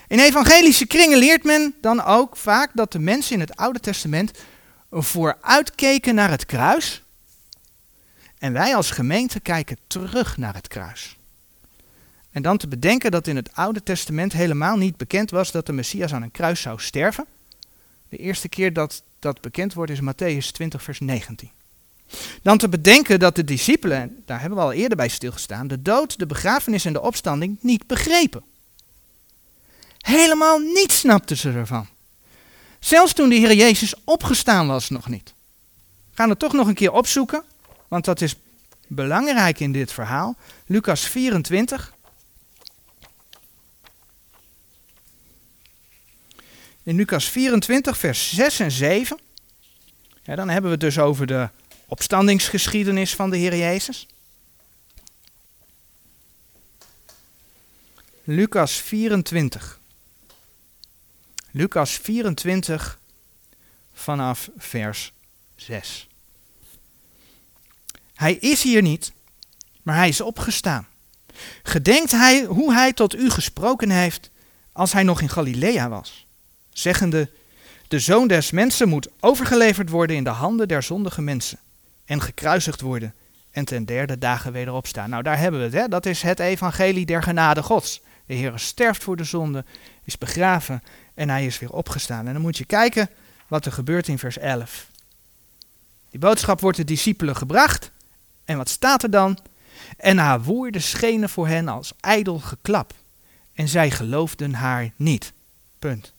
[0.08, 4.38] In evangelische kringen leert men dan ook vaak dat de mensen in het Oude Testament
[4.90, 7.02] vooruitkeken naar het kruis.
[8.38, 11.16] En wij als gemeente kijken terug naar het kruis.
[12.32, 15.72] En dan te bedenken dat in het Oude Testament helemaal niet bekend was dat de
[15.72, 17.26] Messias aan een kruis zou sterven.
[18.08, 21.50] De eerste keer dat dat bekend wordt is Matthäus 20, vers 19.
[22.42, 26.18] Dan te bedenken dat de discipelen, daar hebben we al eerder bij stilgestaan, de dood,
[26.18, 28.42] de begrafenis en de opstanding niet begrepen.
[29.98, 31.86] Helemaal niets snapten ze ervan.
[32.78, 35.34] Zelfs toen de Heer Jezus opgestaan was nog niet.
[36.10, 37.44] We gaan het toch nog een keer opzoeken,
[37.88, 38.36] want dat is
[38.86, 40.36] belangrijk in dit verhaal.
[40.66, 41.92] Lucas 24.
[46.82, 49.18] In Lucas 24, vers 6 en 7.
[50.22, 51.48] Ja, dan hebben we het dus over de
[51.86, 54.06] opstandingsgeschiedenis van de Heer Jezus.
[58.24, 59.78] Lucas 24.
[61.50, 62.98] Lucas 24
[63.92, 65.12] vanaf vers
[65.56, 66.08] 6.
[68.14, 69.12] Hij is hier niet,
[69.82, 70.86] maar hij is opgestaan.
[71.62, 74.30] Gedenkt hij hoe hij tot u gesproken heeft
[74.72, 76.26] als hij nog in Galilea was,
[76.72, 77.30] zeggende,
[77.88, 81.58] de zoon des mensen moet overgeleverd worden in de handen der zondige mensen
[82.04, 83.14] en gekruisigd worden
[83.50, 85.10] en ten derde dagen weer opstaan.
[85.10, 85.74] Nou, daar hebben we het.
[85.74, 85.88] Hè?
[85.88, 88.00] Dat is het evangelie der genade gods.
[88.26, 89.64] De Heer sterft voor de zonde,
[90.04, 90.82] is begraven
[91.14, 92.26] en hij is weer opgestaan.
[92.26, 93.08] En dan moet je kijken
[93.48, 94.90] wat er gebeurt in vers 11.
[96.10, 97.90] Die boodschap wordt de discipelen gebracht.
[98.44, 99.38] En wat staat er dan?
[99.96, 102.94] En haar woorden schenen voor hen als ijdel geklap.
[103.54, 105.32] En zij geloofden haar niet.
[105.78, 106.12] Punt.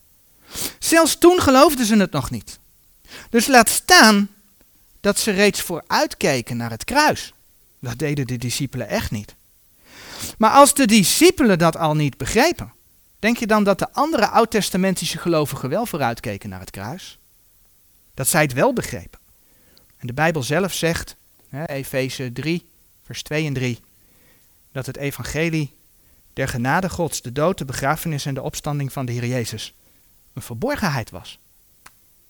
[0.80, 2.60] Zelfs toen geloofden ze het nog niet.
[3.30, 4.30] Dus laat staan
[5.00, 7.34] dat ze reeds vooruitkeken naar het kruis.
[7.80, 9.36] Dat deden de discipelen echt niet.
[10.38, 12.74] Maar als de discipelen dat al niet begrepen,
[13.20, 17.18] denk je dan dat de andere oud-testamentische gelovigen wel vooruitkeken naar het kruis?
[18.14, 19.20] Dat zij het wel begrepen.
[19.98, 21.16] En de Bijbel zelf zegt,
[21.66, 22.70] Efeze 3,
[23.04, 23.80] vers 2 en 3,
[24.72, 25.74] dat het evangelie
[26.34, 29.74] der genade Gods, de dood, de begrafenis en de opstanding van de Heer Jezus,
[30.34, 31.40] een verborgenheid was.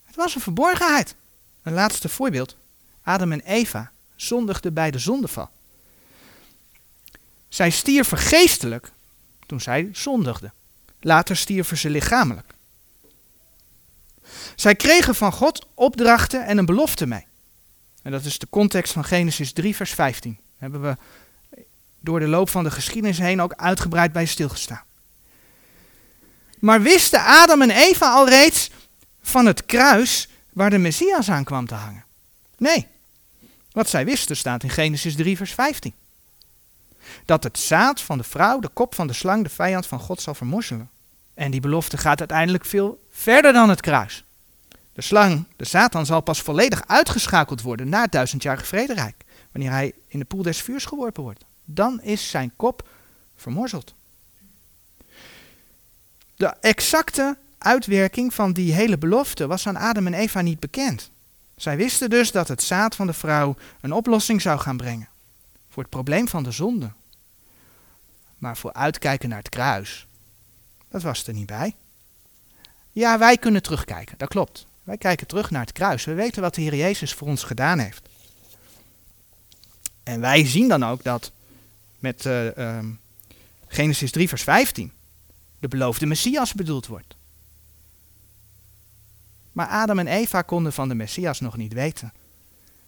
[0.04, 1.16] Het was een verborgenheid.
[1.62, 2.58] Een laatste voorbeeld.
[3.04, 5.50] Adam en Eva zondigden bij de zondeval.
[7.48, 8.92] Zij stierven geestelijk
[9.46, 10.54] toen zij zondigden.
[11.00, 12.54] Later stierven ze lichamelijk.
[14.56, 17.26] Zij kregen van God opdrachten en een belofte mee.
[18.02, 20.34] En dat is de context van Genesis 3, vers 15.
[20.34, 20.98] Daar hebben we
[22.00, 24.84] door de loop van de geschiedenis heen ook uitgebreid bij stilgestaan.
[26.64, 28.70] Maar wisten Adam en Eva al reeds
[29.22, 32.06] van het kruis waar de Messias aan kwam te hangen?
[32.58, 32.88] Nee.
[33.72, 35.94] Wat zij wisten staat in Genesis 3, vers 15.
[37.26, 40.22] Dat het zaad van de vrouw, de kop van de slang, de vijand van God
[40.22, 40.90] zal vermorzelen.
[41.34, 44.24] En die belofte gaat uiteindelijk veel verder dan het kruis.
[44.94, 49.24] De slang, de Satan, zal pas volledig uitgeschakeld worden na het duizendjarige vrederijk.
[49.52, 51.46] Wanneer hij in de poel des vuurs geworpen wordt.
[51.66, 52.88] Dan is zijn kop
[53.36, 53.94] vermorzeld.
[56.44, 61.12] De exacte uitwerking van die hele belofte was aan Adam en Eva niet bekend.
[61.56, 65.08] Zij wisten dus dat het zaad van de vrouw een oplossing zou gaan brengen
[65.70, 66.92] voor het probleem van de zonde.
[68.38, 70.08] Maar voor uitkijken naar het kruis,
[70.90, 71.76] dat was er niet bij.
[72.92, 74.66] Ja, wij kunnen terugkijken, dat klopt.
[74.84, 76.06] Wij kijken terug naar het kruis.
[76.06, 78.10] We weten wat de Heer Jezus voor ons gedaan heeft.
[80.04, 81.32] En wij zien dan ook dat
[82.00, 82.80] met uh,
[83.68, 84.92] Genesis 3, vers 15
[85.64, 87.16] de beloofde Messias bedoeld wordt.
[89.52, 92.14] Maar Adam en Eva konden van de Messias nog niet weten.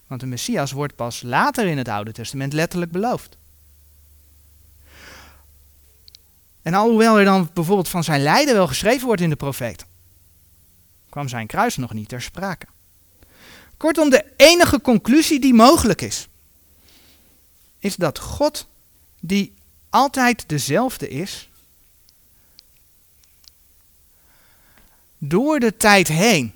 [0.07, 3.37] Want de Messias wordt pas later in het Oude Testament letterlijk beloofd.
[6.61, 9.85] En alhoewel er dan bijvoorbeeld van zijn lijden wel geschreven wordt in de profeet,
[11.09, 12.65] kwam zijn kruis nog niet ter sprake.
[13.77, 16.27] Kortom, de enige conclusie die mogelijk is,
[17.79, 18.67] is dat God,
[19.19, 19.53] die
[19.89, 21.49] altijd dezelfde is,
[25.27, 26.53] door de tijd heen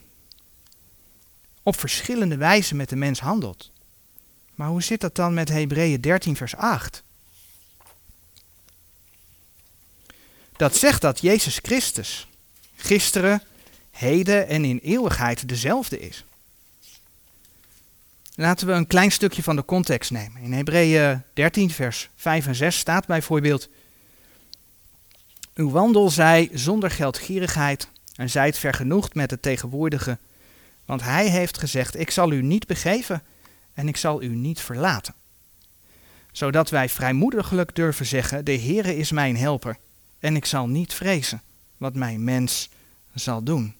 [1.63, 3.71] op verschillende wijzen met de mens handelt.
[4.55, 7.03] Maar hoe zit dat dan met Hebreeën 13, vers 8?
[10.57, 12.27] Dat zegt dat Jezus Christus
[12.75, 13.43] gisteren,
[13.91, 16.23] heden en in eeuwigheid dezelfde is.
[18.35, 20.41] Laten we een klein stukje van de context nemen.
[20.41, 23.69] In Hebreeën 13, vers 5 en 6 staat bijvoorbeeld:
[25.53, 27.87] Uw wandel zij zonder geldgierigheid
[28.19, 30.17] en zijt vergenoegd met het tegenwoordige,
[30.85, 33.23] want hij heeft gezegd: Ik zal u niet begeven
[33.73, 35.13] en ik zal u niet verlaten.
[36.31, 39.77] Zodat wij vrijmoediglijk durven zeggen: De Heere is mijn helper
[40.19, 41.41] en ik zal niet vrezen
[41.77, 42.69] wat mijn mens
[43.13, 43.75] zal doen.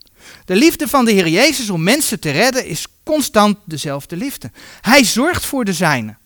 [0.46, 4.52] De liefde van de Heer Jezus om mensen te redden is constant dezelfde liefde.
[4.82, 6.18] Hij zorgt voor de zijnen.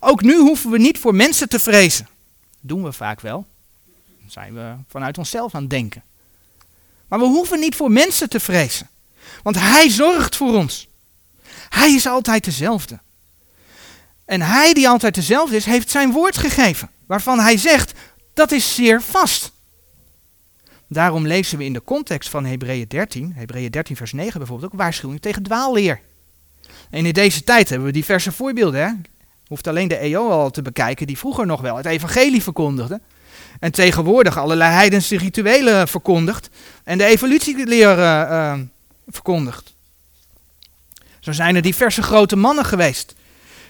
[0.00, 2.08] Ook nu hoeven we niet voor mensen te vrezen.
[2.60, 3.46] doen we vaak wel.
[4.26, 6.02] Zijn we vanuit onszelf aan het denken.
[7.10, 8.88] Maar we hoeven niet voor mensen te vrezen.
[9.42, 10.88] Want Hij zorgt voor ons.
[11.68, 12.98] Hij is altijd dezelfde.
[14.24, 16.90] En Hij die altijd dezelfde is, heeft zijn woord gegeven.
[17.06, 17.92] Waarvan Hij zegt,
[18.34, 19.52] dat is zeer vast.
[20.86, 24.78] Daarom lezen we in de context van Hebreeën 13, Hebreeën 13 vers 9 bijvoorbeeld, ook
[24.78, 26.00] waarschuwing tegen dwaalleer.
[26.90, 28.80] En in deze tijd hebben we diverse voorbeelden.
[28.80, 28.92] Hè?
[29.46, 33.00] Hoeft alleen de EO al te bekijken, die vroeger nog wel het evangelie verkondigde.
[33.60, 36.48] En tegenwoordig allerlei heidense rituelen verkondigt.
[36.84, 38.58] En de evolutieleer uh,
[39.08, 39.74] verkondigt.
[41.20, 43.14] Zo zijn er diverse grote mannen geweest.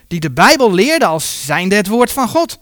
[0.06, 2.58] Die de Bijbel leerden als zijnde het woord van God.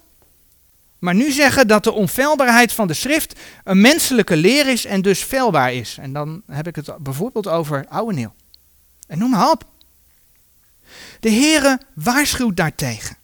[0.98, 5.22] Maar nu zeggen dat de onfeilbaarheid van de schrift een menselijke leer is en dus
[5.22, 5.96] feilbaar is.
[6.00, 8.34] En dan heb ik het bijvoorbeeld over oude Neel.
[9.06, 9.64] En noem maar op.
[11.20, 13.16] De Heere waarschuwt daartegen.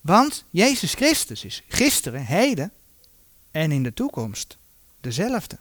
[0.00, 2.72] Want Jezus Christus is gisteren, heden
[3.56, 4.56] en in de toekomst
[5.00, 5.58] dezelfde.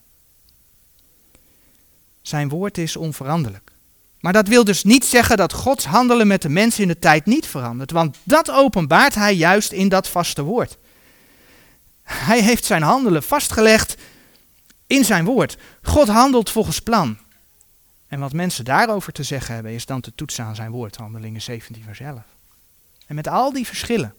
[2.22, 3.72] Zijn woord is onveranderlijk.
[4.20, 7.26] Maar dat wil dus niet zeggen dat Gods handelen met de mensen in de tijd
[7.26, 10.78] niet verandert, want dat openbaart hij juist in dat vaste woord.
[12.04, 13.96] Hij heeft zijn handelen vastgelegd
[14.88, 15.58] in zijn woord.
[15.82, 17.18] God handelt volgens plan.
[18.08, 21.42] En wat mensen daarover te zeggen hebben, is dan te toetsen aan zijn woord, Handelingen
[21.42, 22.22] 17, vers 11.
[23.08, 24.16] En met al die verschillen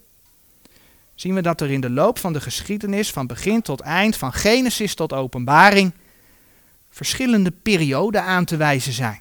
[1.16, 4.33] zien we dat er in de loop van de geschiedenis, van begin tot eind, van
[4.33, 5.92] Genesis tot openbaring,
[6.90, 9.20] verschillende perioden aan te wijzen zijn.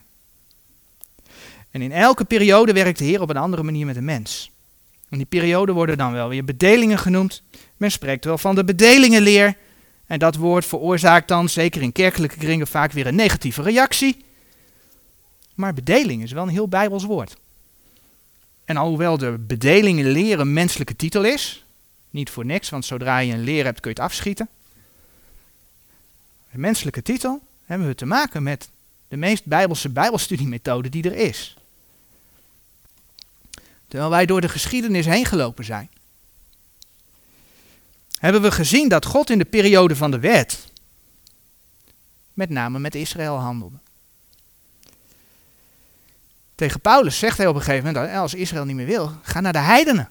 [1.71, 4.51] En in elke periode werkt de Heer op een andere manier met de mens.
[5.09, 7.41] En die perioden worden dan wel weer bedelingen genoemd.
[7.77, 9.55] Men spreekt wel van de bedelingenleer.
[10.05, 14.25] En dat woord veroorzaakt dan, zeker in kerkelijke kringen, vaak weer een negatieve reactie.
[15.55, 17.37] Maar bedeling is wel een heel bijbels woord.
[18.65, 21.64] En alhoewel de bedelingenleer een menselijke titel is,
[22.15, 24.49] niet voor niks, want zodra je een leer hebt kun je het afschieten.
[26.51, 28.69] Een menselijke titel hebben we te maken met
[29.07, 31.57] de meest bijbelse bijbelstudiemethode die er is.
[33.87, 35.89] Terwijl wij door de geschiedenis heen gelopen zijn,
[38.19, 40.67] hebben we gezien dat God in de periode van de wet
[42.33, 43.77] met name met Israël handelde.
[46.55, 49.53] Tegen Paulus zegt hij op een gegeven moment, als Israël niet meer wil, ga naar
[49.53, 50.09] de heidenen.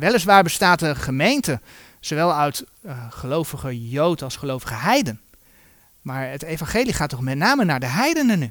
[0.00, 1.60] Weliswaar bestaat een gemeente,
[2.00, 5.20] zowel uit uh, gelovige Jood als gelovige heiden.
[6.02, 8.50] Maar het evangelie gaat toch met name naar de heidenen nu.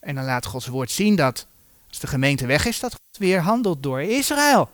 [0.00, 1.46] En dan laat Gods woord zien dat
[1.88, 4.70] als de gemeente weg is, dat God weer handelt door Israël.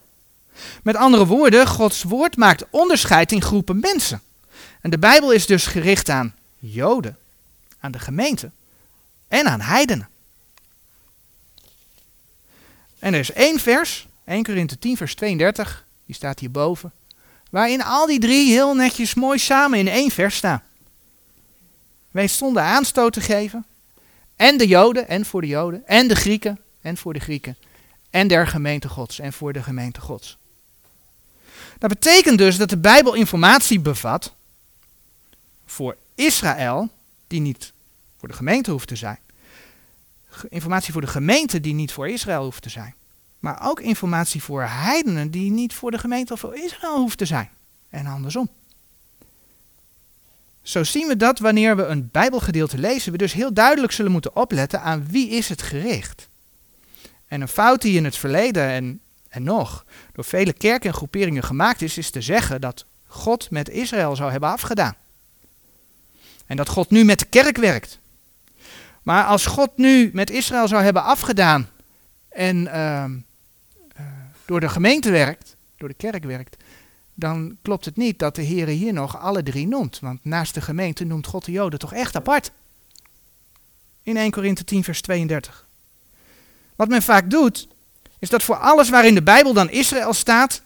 [0.83, 4.23] Met andere woorden, Gods woord maakt onderscheid in groepen mensen.
[4.81, 7.19] En de Bijbel is dus gericht aan Joden,
[7.81, 8.51] aan de gemeente
[9.29, 10.09] en aan heidenen.
[12.99, 16.93] En er is één vers, 1 Korinthe 10 vers 32, die staat hierboven,
[17.51, 20.63] waarin al die drie heel netjes mooi samen in één vers staan.
[22.11, 23.67] Wij stonden aanstoot te geven,
[24.37, 27.57] en de Joden, en voor de Joden, en de Grieken, en voor de Grieken,
[28.11, 30.37] en der gemeente Gods, en voor de gemeente Gods.
[31.79, 34.33] Dat betekent dus dat de Bijbel informatie bevat
[35.67, 36.89] voor Israël,
[37.27, 37.73] die niet
[38.19, 39.19] voor de gemeente hoeft te zijn.
[40.49, 42.95] Informatie voor de gemeente die niet voor Israël hoeft te zijn.
[43.39, 47.25] Maar ook informatie voor heidenen die niet voor de gemeente of voor Israël hoeft te
[47.25, 47.51] zijn.
[47.91, 48.49] En andersom.
[50.63, 54.37] Zo zien we dat wanneer we een Bijbelgedeelte lezen, we dus heel duidelijk zullen moeten
[54.37, 56.29] opletten aan wie is het gericht.
[57.27, 61.43] En een fout die in het verleden en, en nog door vele kerken en groeperingen
[61.43, 64.95] gemaakt is, is te zeggen dat God met Israël zou hebben afgedaan.
[66.47, 67.99] En dat God nu met de kerk werkt.
[69.03, 71.69] Maar als God nu met Israël zou hebben afgedaan
[72.29, 73.05] en uh,
[74.49, 76.57] door de gemeente werkt, door de kerk werkt,
[77.15, 79.99] dan klopt het niet dat de Heer hier nog alle drie noemt.
[79.99, 82.51] Want naast de gemeente noemt God de Joden toch echt apart.
[84.03, 85.67] In 1 Korinthe 10, vers 32.
[86.77, 87.69] Wat men vaak doet,
[88.19, 90.63] is dat voor alles waarin de Bijbel dan Israël staat,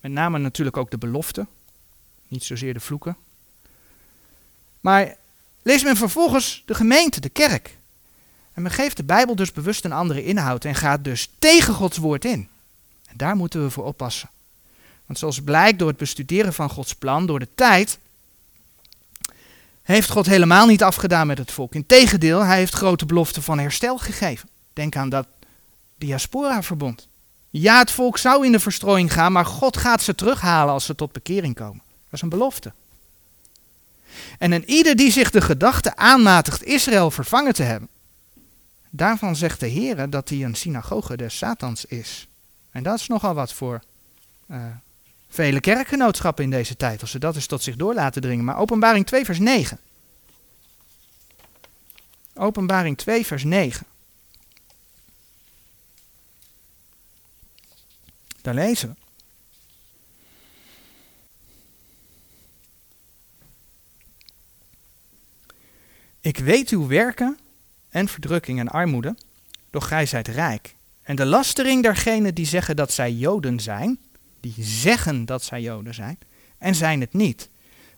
[0.00, 1.46] met name natuurlijk ook de belofte,
[2.28, 3.16] niet zozeer de vloeken,
[4.80, 5.16] maar
[5.62, 7.76] leest men vervolgens de gemeente, de kerk.
[8.52, 11.96] En men geeft de Bijbel dus bewust een andere inhoud en gaat dus tegen Gods
[11.96, 12.48] woord in.
[13.06, 14.30] En daar moeten we voor oppassen.
[15.06, 17.98] Want zoals blijkt door het bestuderen van Gods plan, door de tijd,
[19.82, 21.74] heeft God helemaal niet afgedaan met het volk.
[21.74, 24.48] Integendeel, hij heeft grote beloften van herstel gegeven.
[24.72, 25.26] Denk aan dat
[25.98, 27.08] diaspora-verbond.
[27.50, 30.94] Ja, het volk zou in de verstrooiing gaan, maar God gaat ze terughalen als ze
[30.94, 31.82] tot bekering komen.
[31.86, 32.72] Dat is een belofte.
[34.38, 37.88] En een ieder die zich de gedachte aanmatigt Israël vervangen te hebben,
[38.90, 42.28] daarvan zegt de Heer dat hij een synagoge des Satans is.
[42.76, 43.82] En dat is nogal wat voor
[44.50, 44.66] uh,
[45.28, 48.44] vele kerkgenootschappen in deze tijd, als ze dat eens tot zich door laten dringen.
[48.44, 49.80] Maar Openbaring 2, vers 9.
[52.34, 53.86] Openbaring 2, vers 9.
[58.42, 58.94] Daar lezen we.
[66.20, 67.38] Ik weet uw werken
[67.88, 69.16] en verdrukking en armoede,
[69.70, 70.75] doch gij zijt rijk.
[71.06, 73.98] En de lastering dergenen die zeggen dat zij Joden zijn,
[74.40, 76.18] die zeggen dat zij Joden zijn,
[76.58, 77.48] en zijn het niet,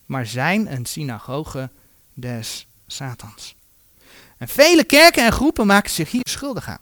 [0.07, 1.71] maar zijn een synagoge
[2.15, 3.55] des Satans.
[4.37, 6.81] En vele kerken en groepen maken zich hier schuldig aan.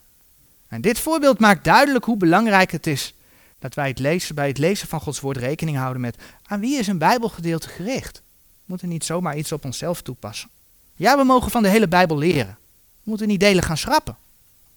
[0.68, 3.14] En dit voorbeeld maakt duidelijk hoe belangrijk het is
[3.59, 6.16] dat wij het lezen, bij het lezen van Gods woord rekening houden met
[6.47, 8.16] aan wie is een Bijbelgedeelte gericht.
[8.16, 10.49] We moeten niet zomaar iets op onszelf toepassen.
[10.97, 12.59] Ja, we mogen van de hele Bijbel leren.
[13.03, 14.16] We moeten niet delen gaan schrappen.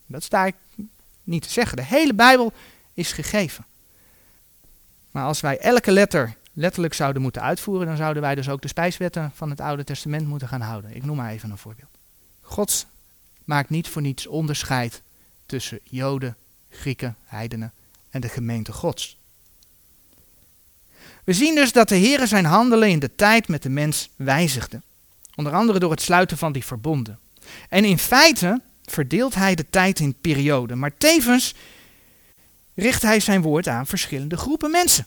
[0.05, 0.55] Dat sta ik
[1.29, 1.77] niet te zeggen.
[1.77, 2.53] De hele Bijbel
[2.93, 3.65] is gegeven.
[5.11, 8.67] Maar als wij elke letter letterlijk zouden moeten uitvoeren, dan zouden wij dus ook de
[8.67, 10.95] spijswetten van het Oude Testament moeten gaan houden.
[10.95, 11.97] Ik noem maar even een voorbeeld.
[12.41, 12.85] God
[13.43, 15.01] maakt niet voor niets onderscheid
[15.45, 16.35] tussen Joden,
[16.69, 17.71] Grieken, heidenen
[18.09, 19.17] en de gemeente Gods.
[21.23, 24.81] We zien dus dat de Heer zijn handelen in de tijd met de mens wijzigde.
[25.35, 27.19] Onder andere door het sluiten van die verbonden.
[27.69, 28.61] En in feite
[28.91, 31.55] verdeelt hij de tijd in perioden, maar tevens
[32.75, 35.05] richt hij zijn woord aan verschillende groepen mensen.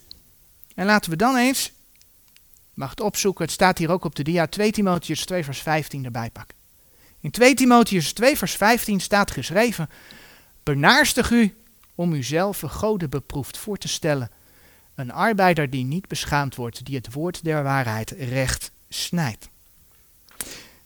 [0.75, 1.73] En laten we dan eens,
[2.75, 6.05] mag het opzoeken, het staat hier ook op de dia, 2 Timotheus 2 vers 15
[6.05, 6.57] erbij pakken.
[7.21, 9.91] In 2 Timotheus 2 vers 15 staat geschreven,
[10.63, 11.55] benaarstig u
[11.95, 14.31] om uzelf goden beproefd voor te stellen,
[14.95, 19.49] een arbeider die niet beschaamd wordt, die het woord der waarheid recht snijdt.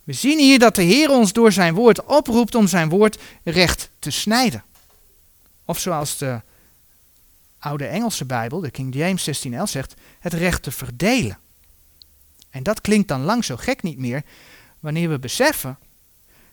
[0.06, 3.90] We zien hier dat de Heer ons door zijn woord oproept om zijn woord recht
[3.98, 4.64] te snijden.
[5.64, 6.40] Of zoals de
[7.58, 11.38] oude Engelse Bijbel, de King James 1611 zegt, het recht te verdelen.
[12.50, 14.22] En dat klinkt dan lang zo gek niet meer
[14.80, 15.78] wanneer we beseffen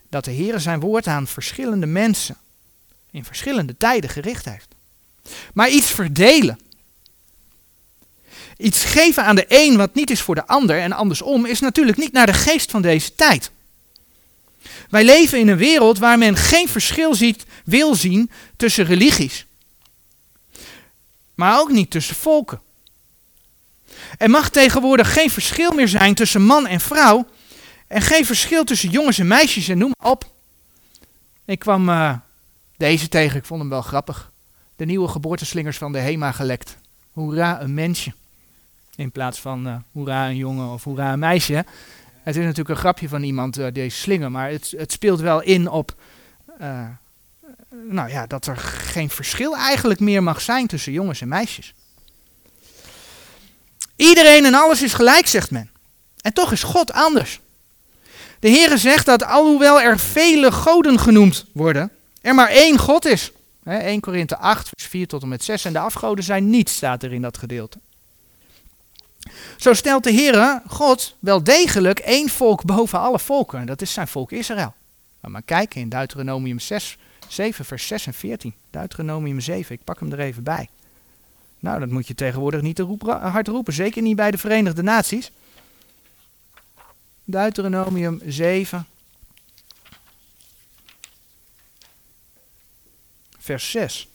[0.10, 2.38] dat de Heer zijn woord aan verschillende mensen
[3.12, 4.76] in verschillende tijden gericht heeft.
[5.54, 6.60] Maar iets verdelen,
[8.58, 11.98] iets geven aan de een wat niet is voor de ander en andersom, is natuurlijk
[11.98, 13.52] niet naar de geest van deze tijd.
[14.90, 19.46] Wij leven in een wereld waar men geen verschil ziet, wil zien tussen religies.
[21.36, 22.62] Maar ook niet tussen volken.
[24.18, 27.26] Er mag tegenwoordig geen verschil meer zijn tussen man en vrouw.
[27.88, 30.32] En geen verschil tussen jongens en meisjes en noem maar op.
[31.46, 32.14] Ik kwam uh,
[32.78, 34.32] deze tegen, ik vond hem wel grappig.
[34.76, 36.78] De nieuwe geboorteslingers van de HEMA gelekt.
[37.12, 38.14] Hoera, een mensje.
[38.96, 41.66] In plaats van uh, hoera, een jongen of hoera, een meisje.
[42.24, 45.42] Het is natuurlijk een grapje van iemand, uh, deze slinger, maar het, het, speelt wel
[45.42, 45.96] in op
[46.62, 46.88] uh,
[47.90, 51.74] nou ja, dat er geen verschil eigenlijk meer mag zijn tussen jongens en meisjes.
[53.96, 55.70] Iedereen en alles is gelijk, zegt men.
[56.22, 57.40] En toch is God anders.
[58.40, 61.92] De Heere zegt dat alhoewel er vele goden genoemd worden,
[62.22, 63.32] er maar één God is.
[63.64, 65.66] 1 Korinthe 8, vers 4 tot en met 6.
[65.66, 67.78] En de afgoden zijn niet, staat er in dat gedeelte.
[69.58, 73.60] Zo stelt de Heere, God, wel degelijk één volk boven alle volken.
[73.60, 74.74] En dat is zijn volk Israël.
[75.20, 76.98] Maar, maar kijken in Deuteronomium 6,
[77.28, 78.54] 7, vers 6 en 14.
[78.70, 80.70] Deuteronomium 7, ik pak hem er even bij.
[81.60, 83.74] Nou, dat moet je tegenwoordig niet te hard roepen.
[83.74, 85.32] Zeker niet bij de Verenigde Naties.
[87.24, 88.88] Deuteronomium 7,
[93.40, 94.08] vers 6.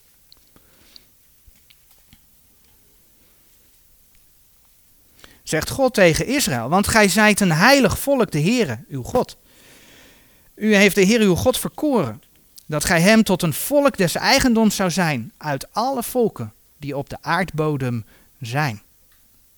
[5.49, 9.37] Zegt God tegen Israël, want gij zijt een heilig volk, de Heere, uw God.
[10.55, 12.23] U heeft de Heer uw God verkoren,
[12.67, 17.09] dat gij hem tot een volk des eigendoms zou zijn, uit alle volken die op
[17.09, 18.05] de aardbodem
[18.41, 18.83] zijn.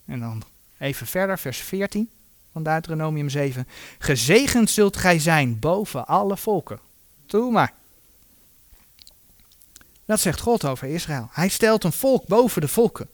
[0.04, 0.42] En dan
[0.78, 2.10] even verder, vers 14
[2.52, 3.68] van Deuteronomium 7.
[3.98, 6.80] Gezegend zult gij zijn boven alle volken.
[7.26, 7.72] Doe maar.
[10.04, 11.28] Dat zegt God over Israël.
[11.32, 13.08] Hij stelt een volk boven de volken.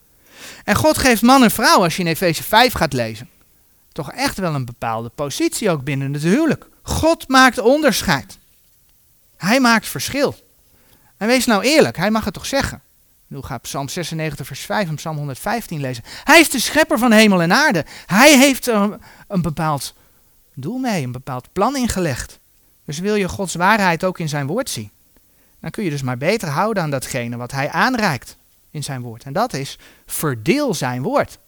[0.64, 3.28] En God geeft man en vrouw, als je in Efeze 5 gaat lezen,
[3.93, 6.66] toch echt wel een bepaalde positie ook binnen het huwelijk.
[6.82, 8.39] God maakt onderscheid.
[9.37, 10.34] Hij maakt verschil.
[11.16, 12.82] En wees nou eerlijk, hij mag het toch zeggen.
[13.26, 16.05] Nu gaat Psalm 96, vers 5 en Psalm 115 lezen.
[16.24, 17.84] Hij is de schepper van hemel en aarde.
[18.07, 19.95] Hij heeft een bepaald
[20.55, 22.39] doel mee, een bepaald plan ingelegd.
[22.84, 24.91] Dus wil je Gods waarheid ook in zijn woord zien,
[25.61, 28.37] dan kun je dus maar beter houden aan datgene wat hij aanreikt
[28.77, 29.22] in zijn woord.
[29.22, 31.39] En dat is, verdeel zijn woord.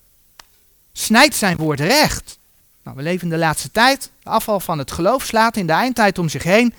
[0.93, 2.39] Snijd zijn woord recht.
[2.83, 4.11] Nou, we leven in de laatste tijd.
[4.23, 6.75] De afval van het geloof slaat in de eindtijd om zich heen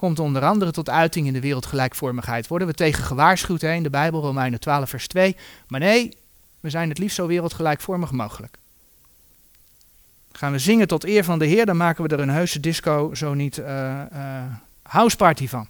[0.00, 2.46] komt onder andere tot uiting in de wereldgelijkvormigheid.
[2.46, 5.36] Worden we tegen gewaarschuwd hè, in de Bijbel, Romeinen 12, vers 2.
[5.68, 6.16] Maar nee,
[6.60, 8.56] we zijn het liefst zo wereldgelijkvormig mogelijk.
[10.32, 13.14] Gaan we zingen tot eer van de Heer, dan maken we er een heuse disco,
[13.14, 14.02] zo niet uh,
[14.82, 15.68] houseparty van.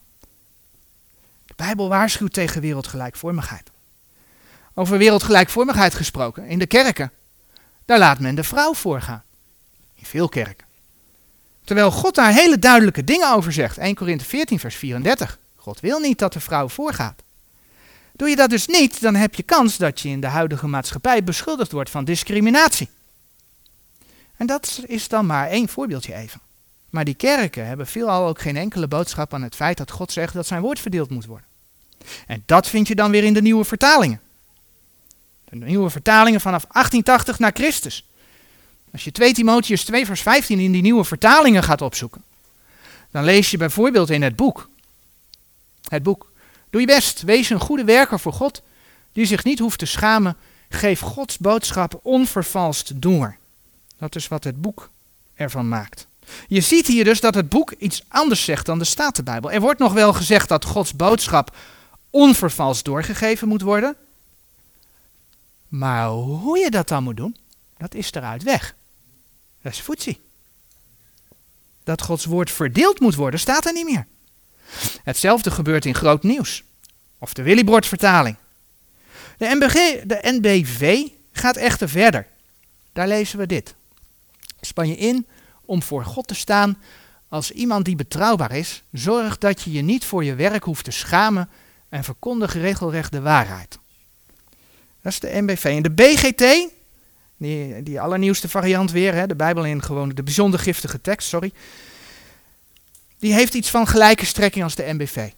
[1.47, 3.70] De Bijbel waarschuwt tegen wereldgelijkvormigheid.
[4.81, 7.12] Over wereldgelijkvormigheid gesproken, in de kerken,
[7.85, 9.22] daar laat men de vrouw voorgaan.
[9.95, 10.66] In veel kerken.
[11.64, 13.78] Terwijl God daar hele duidelijke dingen over zegt.
[13.78, 15.39] 1 Korinthe 14, vers 34.
[15.57, 17.22] God wil niet dat de vrouw voorgaat.
[18.12, 21.24] Doe je dat dus niet, dan heb je kans dat je in de huidige maatschappij
[21.24, 22.89] beschuldigd wordt van discriminatie.
[24.37, 26.41] En dat is dan maar één voorbeeldje even.
[26.91, 30.35] Maar die kerken hebben veelal ook geen enkele boodschap aan het feit dat God zegt
[30.35, 31.47] dat zijn woord verdeeld moet worden.
[32.26, 34.20] En dat vind je dan weer in de nieuwe vertalingen.
[35.51, 38.05] De nieuwe vertalingen vanaf 1880 na Christus.
[38.92, 42.22] Als je 2 Timotheus 2 vers 15 in die nieuwe vertalingen gaat opzoeken,
[43.11, 44.68] dan lees je bijvoorbeeld in het boek.
[45.88, 46.32] Het boek.
[46.70, 48.62] Doe je best, wees een goede werker voor God,
[49.12, 50.36] die zich niet hoeft te schamen.
[50.68, 53.36] Geef Gods boodschap onvervalst door.
[53.98, 54.90] Dat is wat het boek
[55.34, 56.07] ervan maakt.
[56.48, 59.53] Je ziet hier dus dat het boek iets anders zegt dan de Statenbijbel.
[59.53, 61.57] Er wordt nog wel gezegd dat Gods boodschap
[62.11, 63.96] onvervalst doorgegeven moet worden.
[65.71, 67.37] Maar hoe je dat dan moet doen,
[67.77, 68.75] dat is eruit weg.
[69.62, 70.21] Dat is voetzie.
[71.85, 74.07] Dat Gods woord verdeeld moet worden, staat er niet meer.
[75.05, 76.62] Hetzelfde gebeurt in groot nieuws.
[77.18, 78.37] Of de Willybord vertaling.
[79.37, 82.27] De, de NBV gaat echter verder.
[82.93, 83.75] Daar lezen we dit.
[84.61, 85.27] Span je in
[85.64, 86.79] om voor God te staan
[87.29, 88.83] als iemand die betrouwbaar is.
[88.93, 91.49] Zorg dat je je niet voor je werk hoeft te schamen
[91.89, 93.80] en verkondig regelrecht de waarheid.
[95.03, 95.64] Dat is de NBV.
[95.64, 96.68] En de BGT,
[97.36, 101.53] die, die allernieuwste variant weer, hè, de Bijbel in gewoon de bijzonder giftige tekst, sorry.
[103.18, 105.30] Die heeft iets van gelijke strekking als de NBV.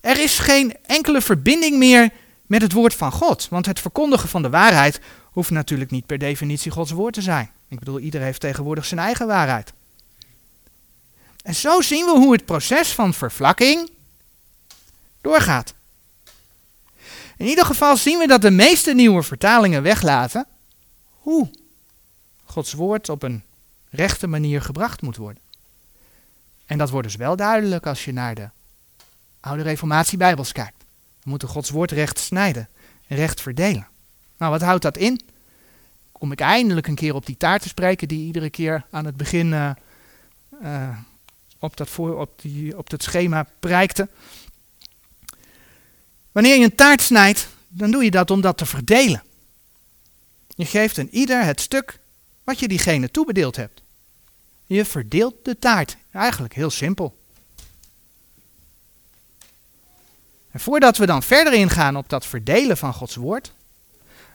[0.00, 2.10] Er is geen enkele verbinding meer
[2.46, 3.48] met het woord van God.
[3.50, 5.00] Want het verkondigen van de waarheid
[5.30, 7.50] hoeft natuurlijk niet per definitie Gods woord te zijn.
[7.68, 9.72] Ik bedoel, iedereen heeft tegenwoordig zijn eigen waarheid.
[11.42, 13.90] En zo zien we hoe het proces van vervlakking
[15.20, 15.73] doorgaat.
[17.36, 20.46] In ieder geval zien we dat de meeste nieuwe vertalingen weglaten
[21.10, 21.50] hoe
[22.44, 23.42] Gods woord op een
[23.90, 25.42] rechte manier gebracht moet worden.
[26.66, 28.48] En dat wordt dus wel duidelijk als je naar de
[29.40, 30.84] oude reformatiebijbels kijkt.
[31.22, 32.68] We moeten Gods woord recht snijden
[33.06, 33.86] en recht verdelen.
[34.36, 35.20] Nou, wat houdt dat in?
[36.12, 39.16] Kom ik eindelijk een keer op die taart te spreken die iedere keer aan het
[39.16, 39.70] begin uh,
[40.62, 40.98] uh,
[41.58, 44.08] op, dat voor, op, die, op dat schema prijkte.
[46.34, 49.22] Wanneer je een taart snijdt, dan doe je dat om dat te verdelen.
[50.48, 51.98] Je geeft een ieder het stuk
[52.44, 53.82] wat je diegene toebedeeld hebt.
[54.66, 55.96] Je verdeelt de taart.
[56.12, 57.16] Eigenlijk heel simpel.
[60.50, 63.52] En voordat we dan verder ingaan op dat verdelen van Gods woord,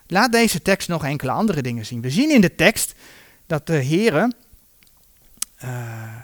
[0.08, 2.02] laat deze tekst nog enkele andere dingen zien.
[2.02, 2.94] We zien in de tekst
[3.46, 4.34] dat de Heer
[5.64, 6.16] uh,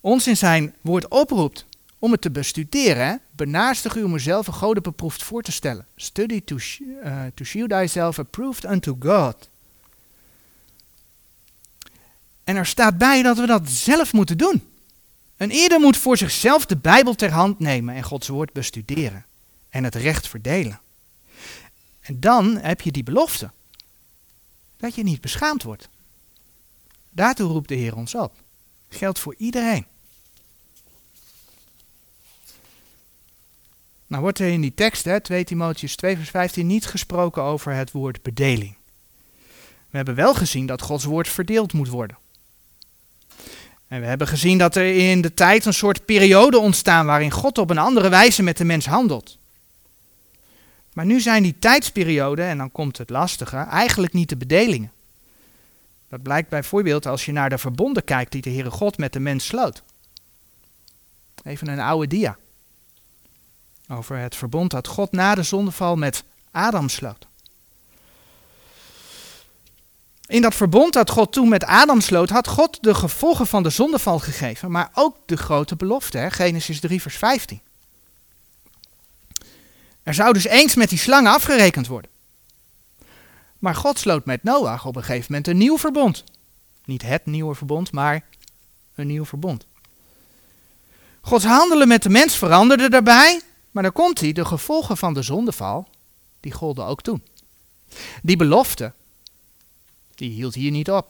[0.00, 1.66] ons in zijn woord oproept
[1.98, 3.20] om het te bestuderen.
[3.30, 5.86] Benaastig u om uzelf een goden beproefd voor te stellen.
[5.96, 9.48] Study to, uh, to shew thyself approved unto God.
[12.44, 14.62] En er staat bij dat we dat zelf moeten doen.
[15.36, 19.26] Een ieder moet voor zichzelf de Bijbel ter hand nemen en Gods woord bestuderen
[19.68, 20.80] en het recht verdelen.
[22.00, 23.50] En dan heb je die belofte
[24.76, 25.88] dat je niet beschaamd wordt.
[27.10, 28.34] Daartoe roept de Heer ons op.
[28.88, 29.86] Geldt voor iedereen.
[34.08, 37.72] Nou wordt er in die tekst, hè, 2 Timotheus 2 vers 15, niet gesproken over
[37.72, 38.76] het woord bedeling.
[39.90, 42.18] We hebben wel gezien dat Gods woord verdeeld moet worden.
[43.88, 47.58] En we hebben gezien dat er in de tijd een soort periode ontstaan waarin God
[47.58, 49.38] op een andere wijze met de mens handelt.
[50.92, 54.92] Maar nu zijn die tijdsperioden, en dan komt het lastige, eigenlijk niet de bedelingen.
[56.08, 59.20] Dat blijkt bijvoorbeeld als je naar de verbonden kijkt die de Heere God met de
[59.20, 59.82] mens sloot.
[61.44, 62.38] Even een oude dia.
[63.88, 67.26] Over het verbond dat God na de zondeval met Adam sloot.
[70.26, 73.70] In dat verbond dat God toen met Adam sloot, had God de gevolgen van de
[73.70, 76.26] zondeval gegeven, maar ook de grote belofte?
[76.30, 77.60] Genesis 3, vers 15.
[80.02, 82.10] Er zou dus eens met die slangen afgerekend worden.
[83.58, 86.24] Maar God sloot met Noach op een gegeven moment een nieuw verbond.
[86.84, 88.24] Niet het nieuwe verbond, maar
[88.94, 89.66] een nieuw verbond.
[91.20, 93.40] Gods handelen met de mens veranderde daarbij,
[93.78, 95.88] maar dan komt hij, de gevolgen van de zondeval,
[96.40, 97.24] die golden ook toen.
[98.22, 98.92] Die belofte
[100.14, 101.06] die hield hier niet op.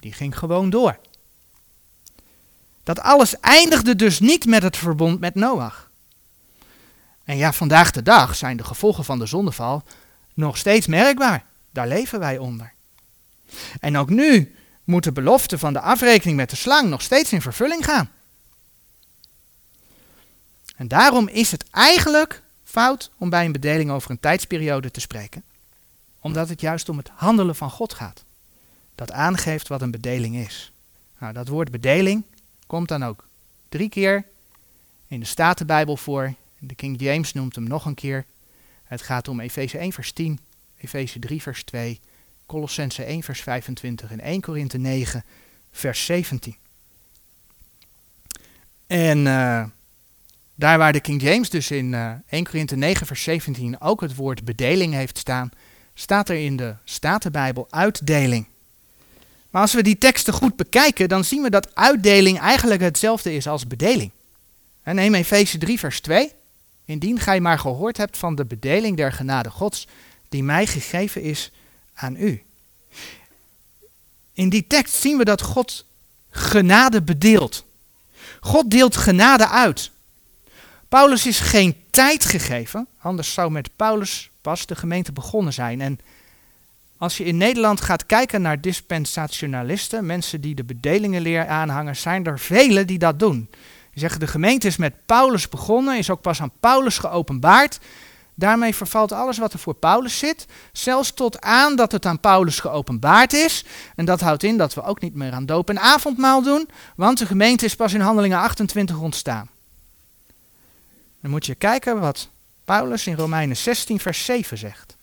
[0.00, 0.98] Die ging gewoon door.
[2.82, 5.90] Dat alles eindigde dus niet met het verbond met Noach.
[7.24, 9.82] En ja, vandaag de dag zijn de gevolgen van de zondeval
[10.34, 11.44] nog steeds merkbaar.
[11.70, 12.72] Daar leven wij onder.
[13.80, 14.54] En ook nu
[14.84, 18.10] moet de belofte van de afrekening met de slang nog steeds in vervulling gaan.
[20.74, 25.42] En daarom is het eigenlijk fout om bij een bedeling over een tijdsperiode te spreken,
[26.20, 28.24] omdat het juist om het handelen van God gaat
[28.94, 30.72] dat aangeeft wat een bedeling is.
[31.18, 32.22] Nou, dat woord bedeling
[32.66, 33.28] komt dan ook
[33.68, 34.26] drie keer
[35.06, 36.34] in de Statenbijbel voor.
[36.58, 38.24] De King James noemt hem nog een keer.
[38.84, 40.38] Het gaat om Efeze 1 vers 10,
[40.76, 42.00] Efeze 3 vers 2,
[42.46, 45.24] Colossense 1 vers 25 en 1 Korinthe 9
[45.70, 46.56] vers 17.
[48.86, 49.64] En uh,
[50.54, 54.14] daar waar de King James dus in uh, 1 Korinthe 9 vers 17 ook het
[54.14, 55.50] woord bedeling heeft staan,
[55.94, 58.46] staat er in de Statenbijbel uitdeling.
[59.50, 63.46] Maar als we die teksten goed bekijken, dan zien we dat uitdeling eigenlijk hetzelfde is
[63.46, 64.10] als bedeling.
[64.82, 66.32] En neem Efeze 3, vers 2.
[66.84, 69.86] Indien gij maar gehoord hebt van de bedeling der genade Gods,
[70.28, 71.52] die mij gegeven is
[71.94, 72.42] aan u.
[74.32, 75.84] In die tekst zien we dat God
[76.30, 77.64] genade bedeelt.
[78.40, 79.90] God deelt genade uit.
[80.94, 85.80] Paulus is geen tijd gegeven, anders zou met Paulus pas de gemeente begonnen zijn.
[85.80, 85.98] En
[86.98, 92.38] als je in Nederland gaat kijken naar dispensationalisten, mensen die de bedelingenleer aanhangen, zijn er
[92.38, 93.48] velen die dat doen.
[93.90, 97.80] Die zeggen de gemeente is met Paulus begonnen, is ook pas aan Paulus geopenbaard.
[98.34, 102.60] Daarmee vervalt alles wat er voor Paulus zit, zelfs tot aan dat het aan Paulus
[102.60, 103.64] geopenbaard is.
[103.96, 107.18] En dat houdt in dat we ook niet meer aan doop en avondmaal doen, want
[107.18, 109.52] de gemeente is pas in Handelingen 28 ontstaan.
[111.24, 112.28] Dan moet je kijken wat
[112.64, 114.96] Paulus in Romeinen 16, vers 7 zegt.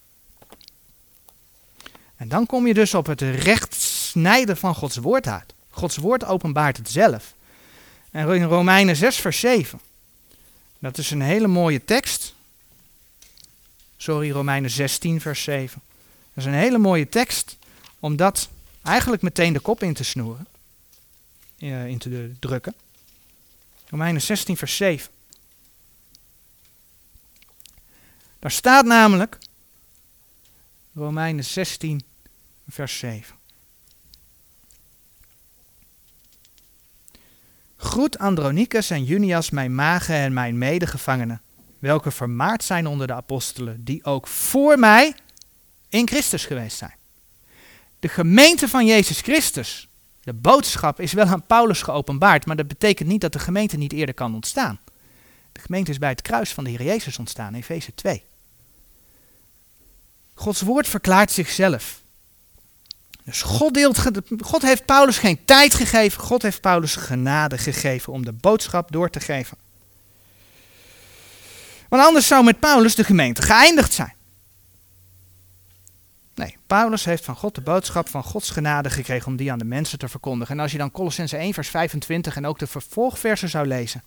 [2.16, 5.54] En dan kom je dus op het recht snijden van Gods woord uit.
[5.70, 7.34] Gods woord openbaart het zelf.
[8.12, 9.80] En in Romeinen 6, vers 7.
[10.80, 12.34] Dat is een hele mooie tekst.
[13.98, 15.82] Sorry, Romeinen 16, vers 7.
[16.34, 17.58] Dat is een hele mooie tekst
[18.00, 18.50] om dat
[18.84, 20.48] eigenlijk meteen de kop in te snoeren.
[21.58, 22.74] In te drukken.
[23.90, 25.12] Romeinen 16, vers 7.
[28.42, 29.38] Daar staat namelijk,
[30.94, 32.02] Romeinen 16,
[32.68, 33.36] vers 7.
[37.78, 41.42] Groet Andronicus en Junias, mijn magen en mijn medegevangenen,
[41.80, 45.16] welke vermaard zijn onder de apostelen, die ook voor mij
[45.90, 46.96] in Christus geweest zijn.
[48.00, 49.88] De gemeente van Jezus Christus,
[50.22, 53.94] de boodschap is wel aan Paulus geopenbaard, maar dat betekent niet dat de gemeente niet
[53.94, 54.80] eerder kan ontstaan.
[55.52, 58.30] De gemeente is bij het kruis van de Heer Jezus ontstaan, Efeze 2.
[60.42, 62.02] Gods woord verklaart zichzelf.
[63.24, 64.00] Dus God, deelt,
[64.40, 69.10] God heeft Paulus geen tijd gegeven, God heeft Paulus genade gegeven om de boodschap door
[69.10, 69.58] te geven.
[71.90, 74.14] Want anders zou met Paulus de gemeente geëindigd zijn.
[76.36, 79.66] Nee, Paulus heeft van God de boodschap van Gods genade gekregen om die aan de
[79.66, 80.56] mensen te verkondigen.
[80.56, 84.04] En als je dan Colossense 1 vers 25 en ook de vervolgversen zou lezen,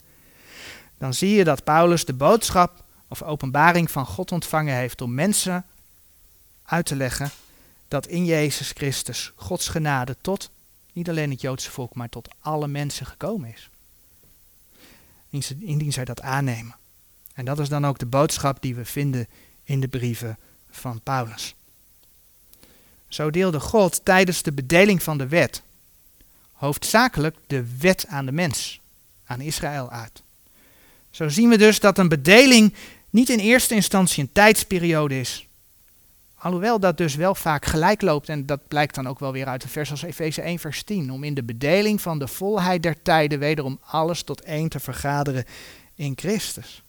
[0.99, 5.65] dan zie je dat Paulus de boodschap of openbaring van God ontvangen heeft om mensen
[6.65, 7.31] uit te leggen
[7.89, 10.51] dat in Jezus Christus Gods genade tot
[10.93, 13.71] niet alleen het Joodse volk, maar tot alle mensen gekomen is.
[15.59, 16.77] Indien zij dat aannemen.
[17.35, 19.27] En dat is dan ook de boodschap die we vinden
[19.65, 20.39] in de brieven
[20.71, 21.55] van Paulus.
[23.09, 25.63] Zo deelde God tijdens de bedeling van de wet
[26.65, 28.81] hoofdzakelijk de wet aan de mens,
[29.25, 30.23] aan Israël uit.
[31.11, 32.75] Zo zien we dus dat een bedeling
[33.11, 35.44] niet in eerste instantie een tijdsperiode is,
[36.45, 39.63] Alhoewel dat dus wel vaak gelijk loopt, en dat blijkt dan ook wel weer uit
[39.63, 43.03] de vers als Efeze 1, vers 10, om in de bedeling van de volheid der
[43.03, 45.45] tijden wederom alles tot één te vergaderen
[45.95, 46.83] in Christus.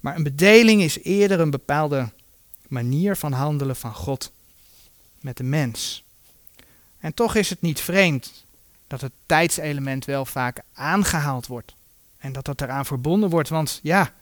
[0.00, 2.12] Maar een bedeling is eerder een bepaalde
[2.68, 4.32] manier van handelen van God
[5.20, 6.04] met de mens.
[6.98, 8.44] En toch is het niet vreemd
[8.86, 11.74] dat het tijdselement wel vaak aangehaald wordt.
[12.18, 14.12] En dat dat eraan verbonden wordt, want ja,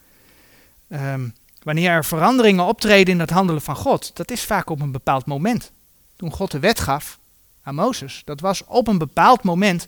[0.89, 4.93] um, Wanneer er veranderingen optreden in het handelen van God, dat is vaak op een
[4.93, 5.71] bepaald moment.
[6.17, 7.19] Toen God de wet gaf
[7.63, 9.87] aan Mozes, dat was op een bepaald moment,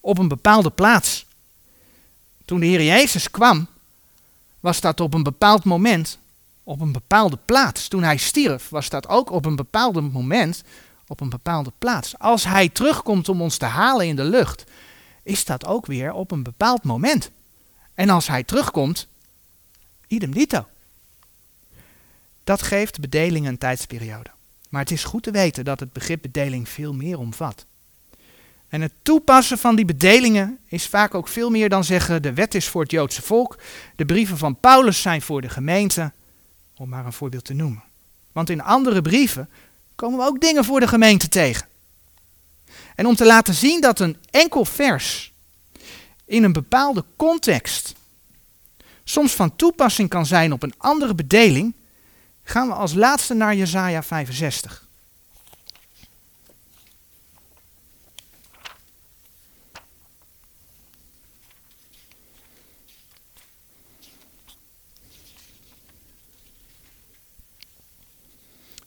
[0.00, 1.26] op een bepaalde plaats.
[2.44, 3.66] Toen de Heer Jezus kwam,
[4.60, 6.18] was dat op een bepaald moment,
[6.62, 7.88] op een bepaalde plaats.
[7.88, 10.62] Toen hij stierf, was dat ook op een bepaald moment,
[11.06, 12.18] op een bepaalde plaats.
[12.18, 14.64] Als hij terugkomt om ons te halen in de lucht,
[15.22, 17.30] is dat ook weer op een bepaald moment.
[17.94, 19.06] En als hij terugkomt,
[20.06, 20.66] idem dito.
[22.44, 24.30] Dat geeft bedeling een tijdsperiode.
[24.68, 27.66] Maar het is goed te weten dat het begrip bedeling veel meer omvat.
[28.68, 32.54] En het toepassen van die bedelingen is vaak ook veel meer dan zeggen de wet
[32.54, 33.58] is voor het Joodse volk,
[33.96, 36.12] de brieven van Paulus zijn voor de gemeente,
[36.76, 37.82] om maar een voorbeeld te noemen.
[38.32, 39.48] Want in andere brieven
[39.94, 41.66] komen we ook dingen voor de gemeente tegen.
[42.94, 45.32] En om te laten zien dat een enkel vers
[46.24, 47.94] in een bepaalde context
[49.04, 51.74] soms van toepassing kan zijn op een andere bedeling,
[52.44, 54.86] gaan we als laatste naar Jesaja 65.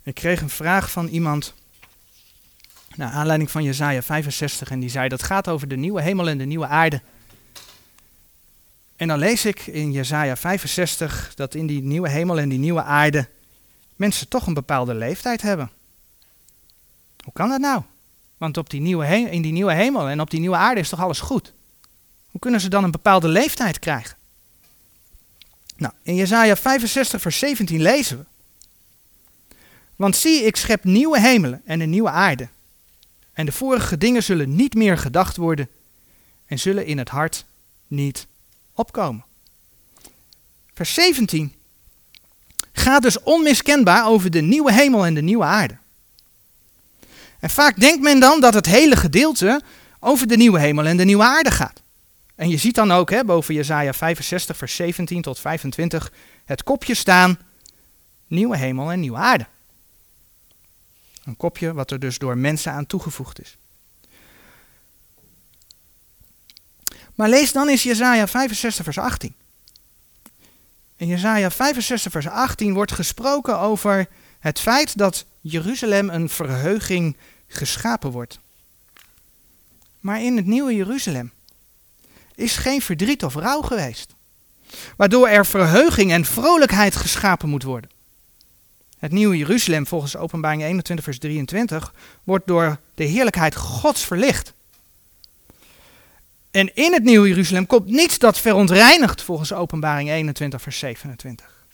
[0.04, 1.54] Ik kreeg een vraag van iemand
[2.96, 6.38] naar aanleiding van Jesaja 65 en die zei dat gaat over de nieuwe hemel en
[6.38, 7.02] de nieuwe aarde.
[8.96, 12.84] En dan lees ik in Jesaja 65 dat in die nieuwe hemel en die nieuwe
[12.84, 13.28] aarde
[13.98, 15.72] mensen toch een bepaalde leeftijd hebben.
[17.24, 17.82] Hoe kan dat nou?
[18.38, 21.02] Want op die nieuwe in die nieuwe hemel en op die nieuwe aarde is toch
[21.02, 21.54] alles goed?
[22.30, 24.18] Hoe kunnen ze dan een bepaalde leeftijd krijgen?
[25.78, 28.26] Nou, in Jesaja 65 vers 17 lezen we.
[29.96, 32.48] Want zie, ik schep nieuwe hemelen en een nieuwe aarde.
[33.34, 35.70] En de vorige dingen zullen niet meer gedacht worden
[36.46, 37.46] en zullen in het hart
[37.88, 38.28] niet
[38.74, 39.26] opkomen.
[40.74, 41.54] Vers 17
[42.78, 45.78] gaat dus onmiskenbaar over de nieuwe hemel en de nieuwe aarde.
[47.40, 49.62] En vaak denkt men dan dat het hele gedeelte
[50.00, 51.82] over de nieuwe hemel en de nieuwe aarde gaat.
[52.36, 56.12] En je ziet dan ook hè, boven Jezaja 65, vers 17 tot 25
[56.46, 57.40] het kopje staan,
[58.28, 59.46] nieuwe hemel en nieuwe aarde.
[61.24, 63.58] Een kopje wat er dus door mensen aan toegevoegd is.
[67.16, 69.34] Maar lees dan eens Jezaja 65, vers 18.
[70.98, 74.08] In Jesaja 65 vers 18 wordt gesproken over
[74.40, 77.18] het feit dat Jeruzalem een verheuging
[77.48, 78.40] geschapen wordt.
[80.00, 81.32] Maar in het nieuwe Jeruzalem
[82.36, 84.16] is geen verdriet of rouw geweest.
[84.96, 87.90] Waardoor er verheuging en vrolijkheid geschapen moet worden.
[89.00, 91.94] Het nieuwe Jeruzalem, volgens Openbaring 21, vers 23,
[92.24, 94.54] wordt door de heerlijkheid Gods verlicht.
[96.52, 101.66] En in het nieuwe Jeruzalem komt niets dat verontreinigt volgens openbaring 21 vers 27.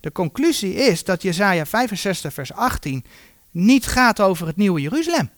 [0.00, 3.04] De conclusie is dat Jesaja 65 vers 18
[3.50, 5.30] niet gaat over het nieuwe Jeruzalem.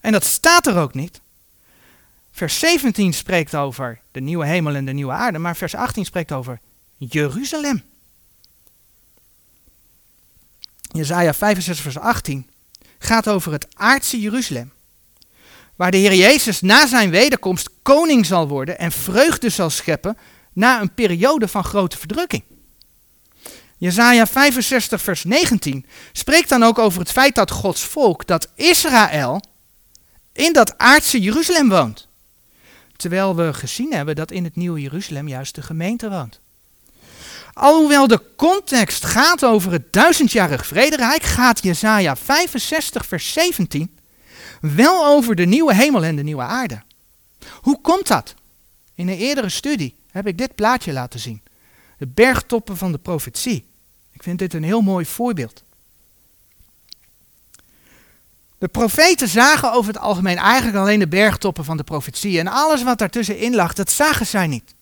[0.00, 1.20] En dat staat er ook niet.
[2.30, 6.32] Vers 17 spreekt over de nieuwe hemel en de nieuwe aarde, maar vers 18 spreekt
[6.32, 6.60] over
[6.96, 7.82] Jeruzalem.
[10.80, 12.50] Jesaja 65 vers 18
[12.98, 14.72] gaat over het aardse Jeruzalem
[15.78, 20.18] waar de Heer Jezus na zijn wederkomst koning zal worden en vreugde zal scheppen
[20.52, 22.42] na een periode van grote verdrukking.
[23.76, 29.42] Jezaja 65 vers 19 spreekt dan ook over het feit dat Gods volk, dat Israël,
[30.32, 32.08] in dat aardse Jeruzalem woont.
[32.96, 36.40] Terwijl we gezien hebben dat in het nieuwe Jeruzalem juist de gemeente woont.
[37.52, 43.97] Alhoewel de context gaat over het duizendjarig vrederijk, gaat Jezaja 65 vers 17
[44.60, 46.82] wel over de nieuwe hemel en de nieuwe aarde.
[47.60, 48.34] Hoe komt dat?
[48.94, 51.42] In een eerdere studie heb ik dit plaatje laten zien.
[51.98, 53.66] De bergtoppen van de profetie.
[54.12, 55.62] Ik vind dit een heel mooi voorbeeld.
[58.58, 62.38] De profeten zagen over het algemeen eigenlijk alleen de bergtoppen van de profetie.
[62.38, 64.74] En alles wat daartussenin lag, dat zagen zij niet.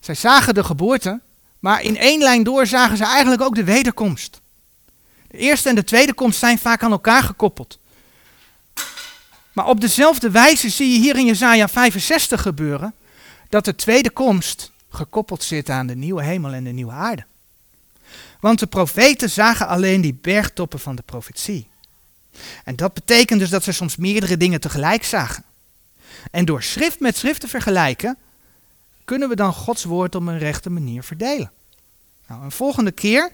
[0.00, 1.20] Zij zagen de geboorte,
[1.58, 4.40] maar in één lijn door zagen ze eigenlijk ook de wederkomst.
[5.28, 7.78] De eerste en de tweede komst zijn vaak aan elkaar gekoppeld.
[9.60, 12.94] Maar op dezelfde wijze zie je hier in Jezaja 65 gebeuren
[13.48, 17.24] dat de tweede komst gekoppeld zit aan de nieuwe hemel en de nieuwe aarde.
[18.40, 21.68] Want de profeten zagen alleen die bergtoppen van de profetie.
[22.64, 25.44] En dat betekent dus dat ze soms meerdere dingen tegelijk zagen.
[26.30, 28.16] En door schrift met schrift te vergelijken,
[29.04, 31.50] kunnen we dan Gods woord op een rechte manier verdelen.
[32.26, 33.30] Nou, een volgende keer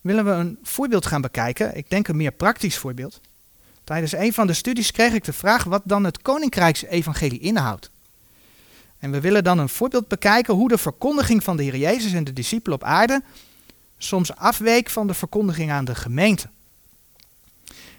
[0.00, 1.76] willen we een voorbeeld gaan bekijken.
[1.76, 3.20] Ik denk een meer praktisch voorbeeld.
[3.90, 7.90] Tijdens een van de studies kreeg ik de vraag wat dan het Koninkrijksevangelie inhoudt.
[8.98, 12.24] En we willen dan een voorbeeld bekijken hoe de verkondiging van de Heer Jezus en
[12.24, 13.22] de discipelen op aarde
[13.98, 16.48] soms afweek van de verkondiging aan de gemeente.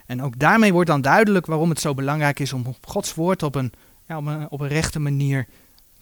[0.05, 3.55] En ook daarmee wordt dan duidelijk waarom het zo belangrijk is om Gods woord op
[3.55, 3.73] een,
[4.07, 5.47] ja, op een, op een rechte manier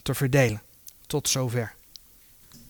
[0.02, 0.62] te verdelen.
[1.08, 1.76] Tot zover.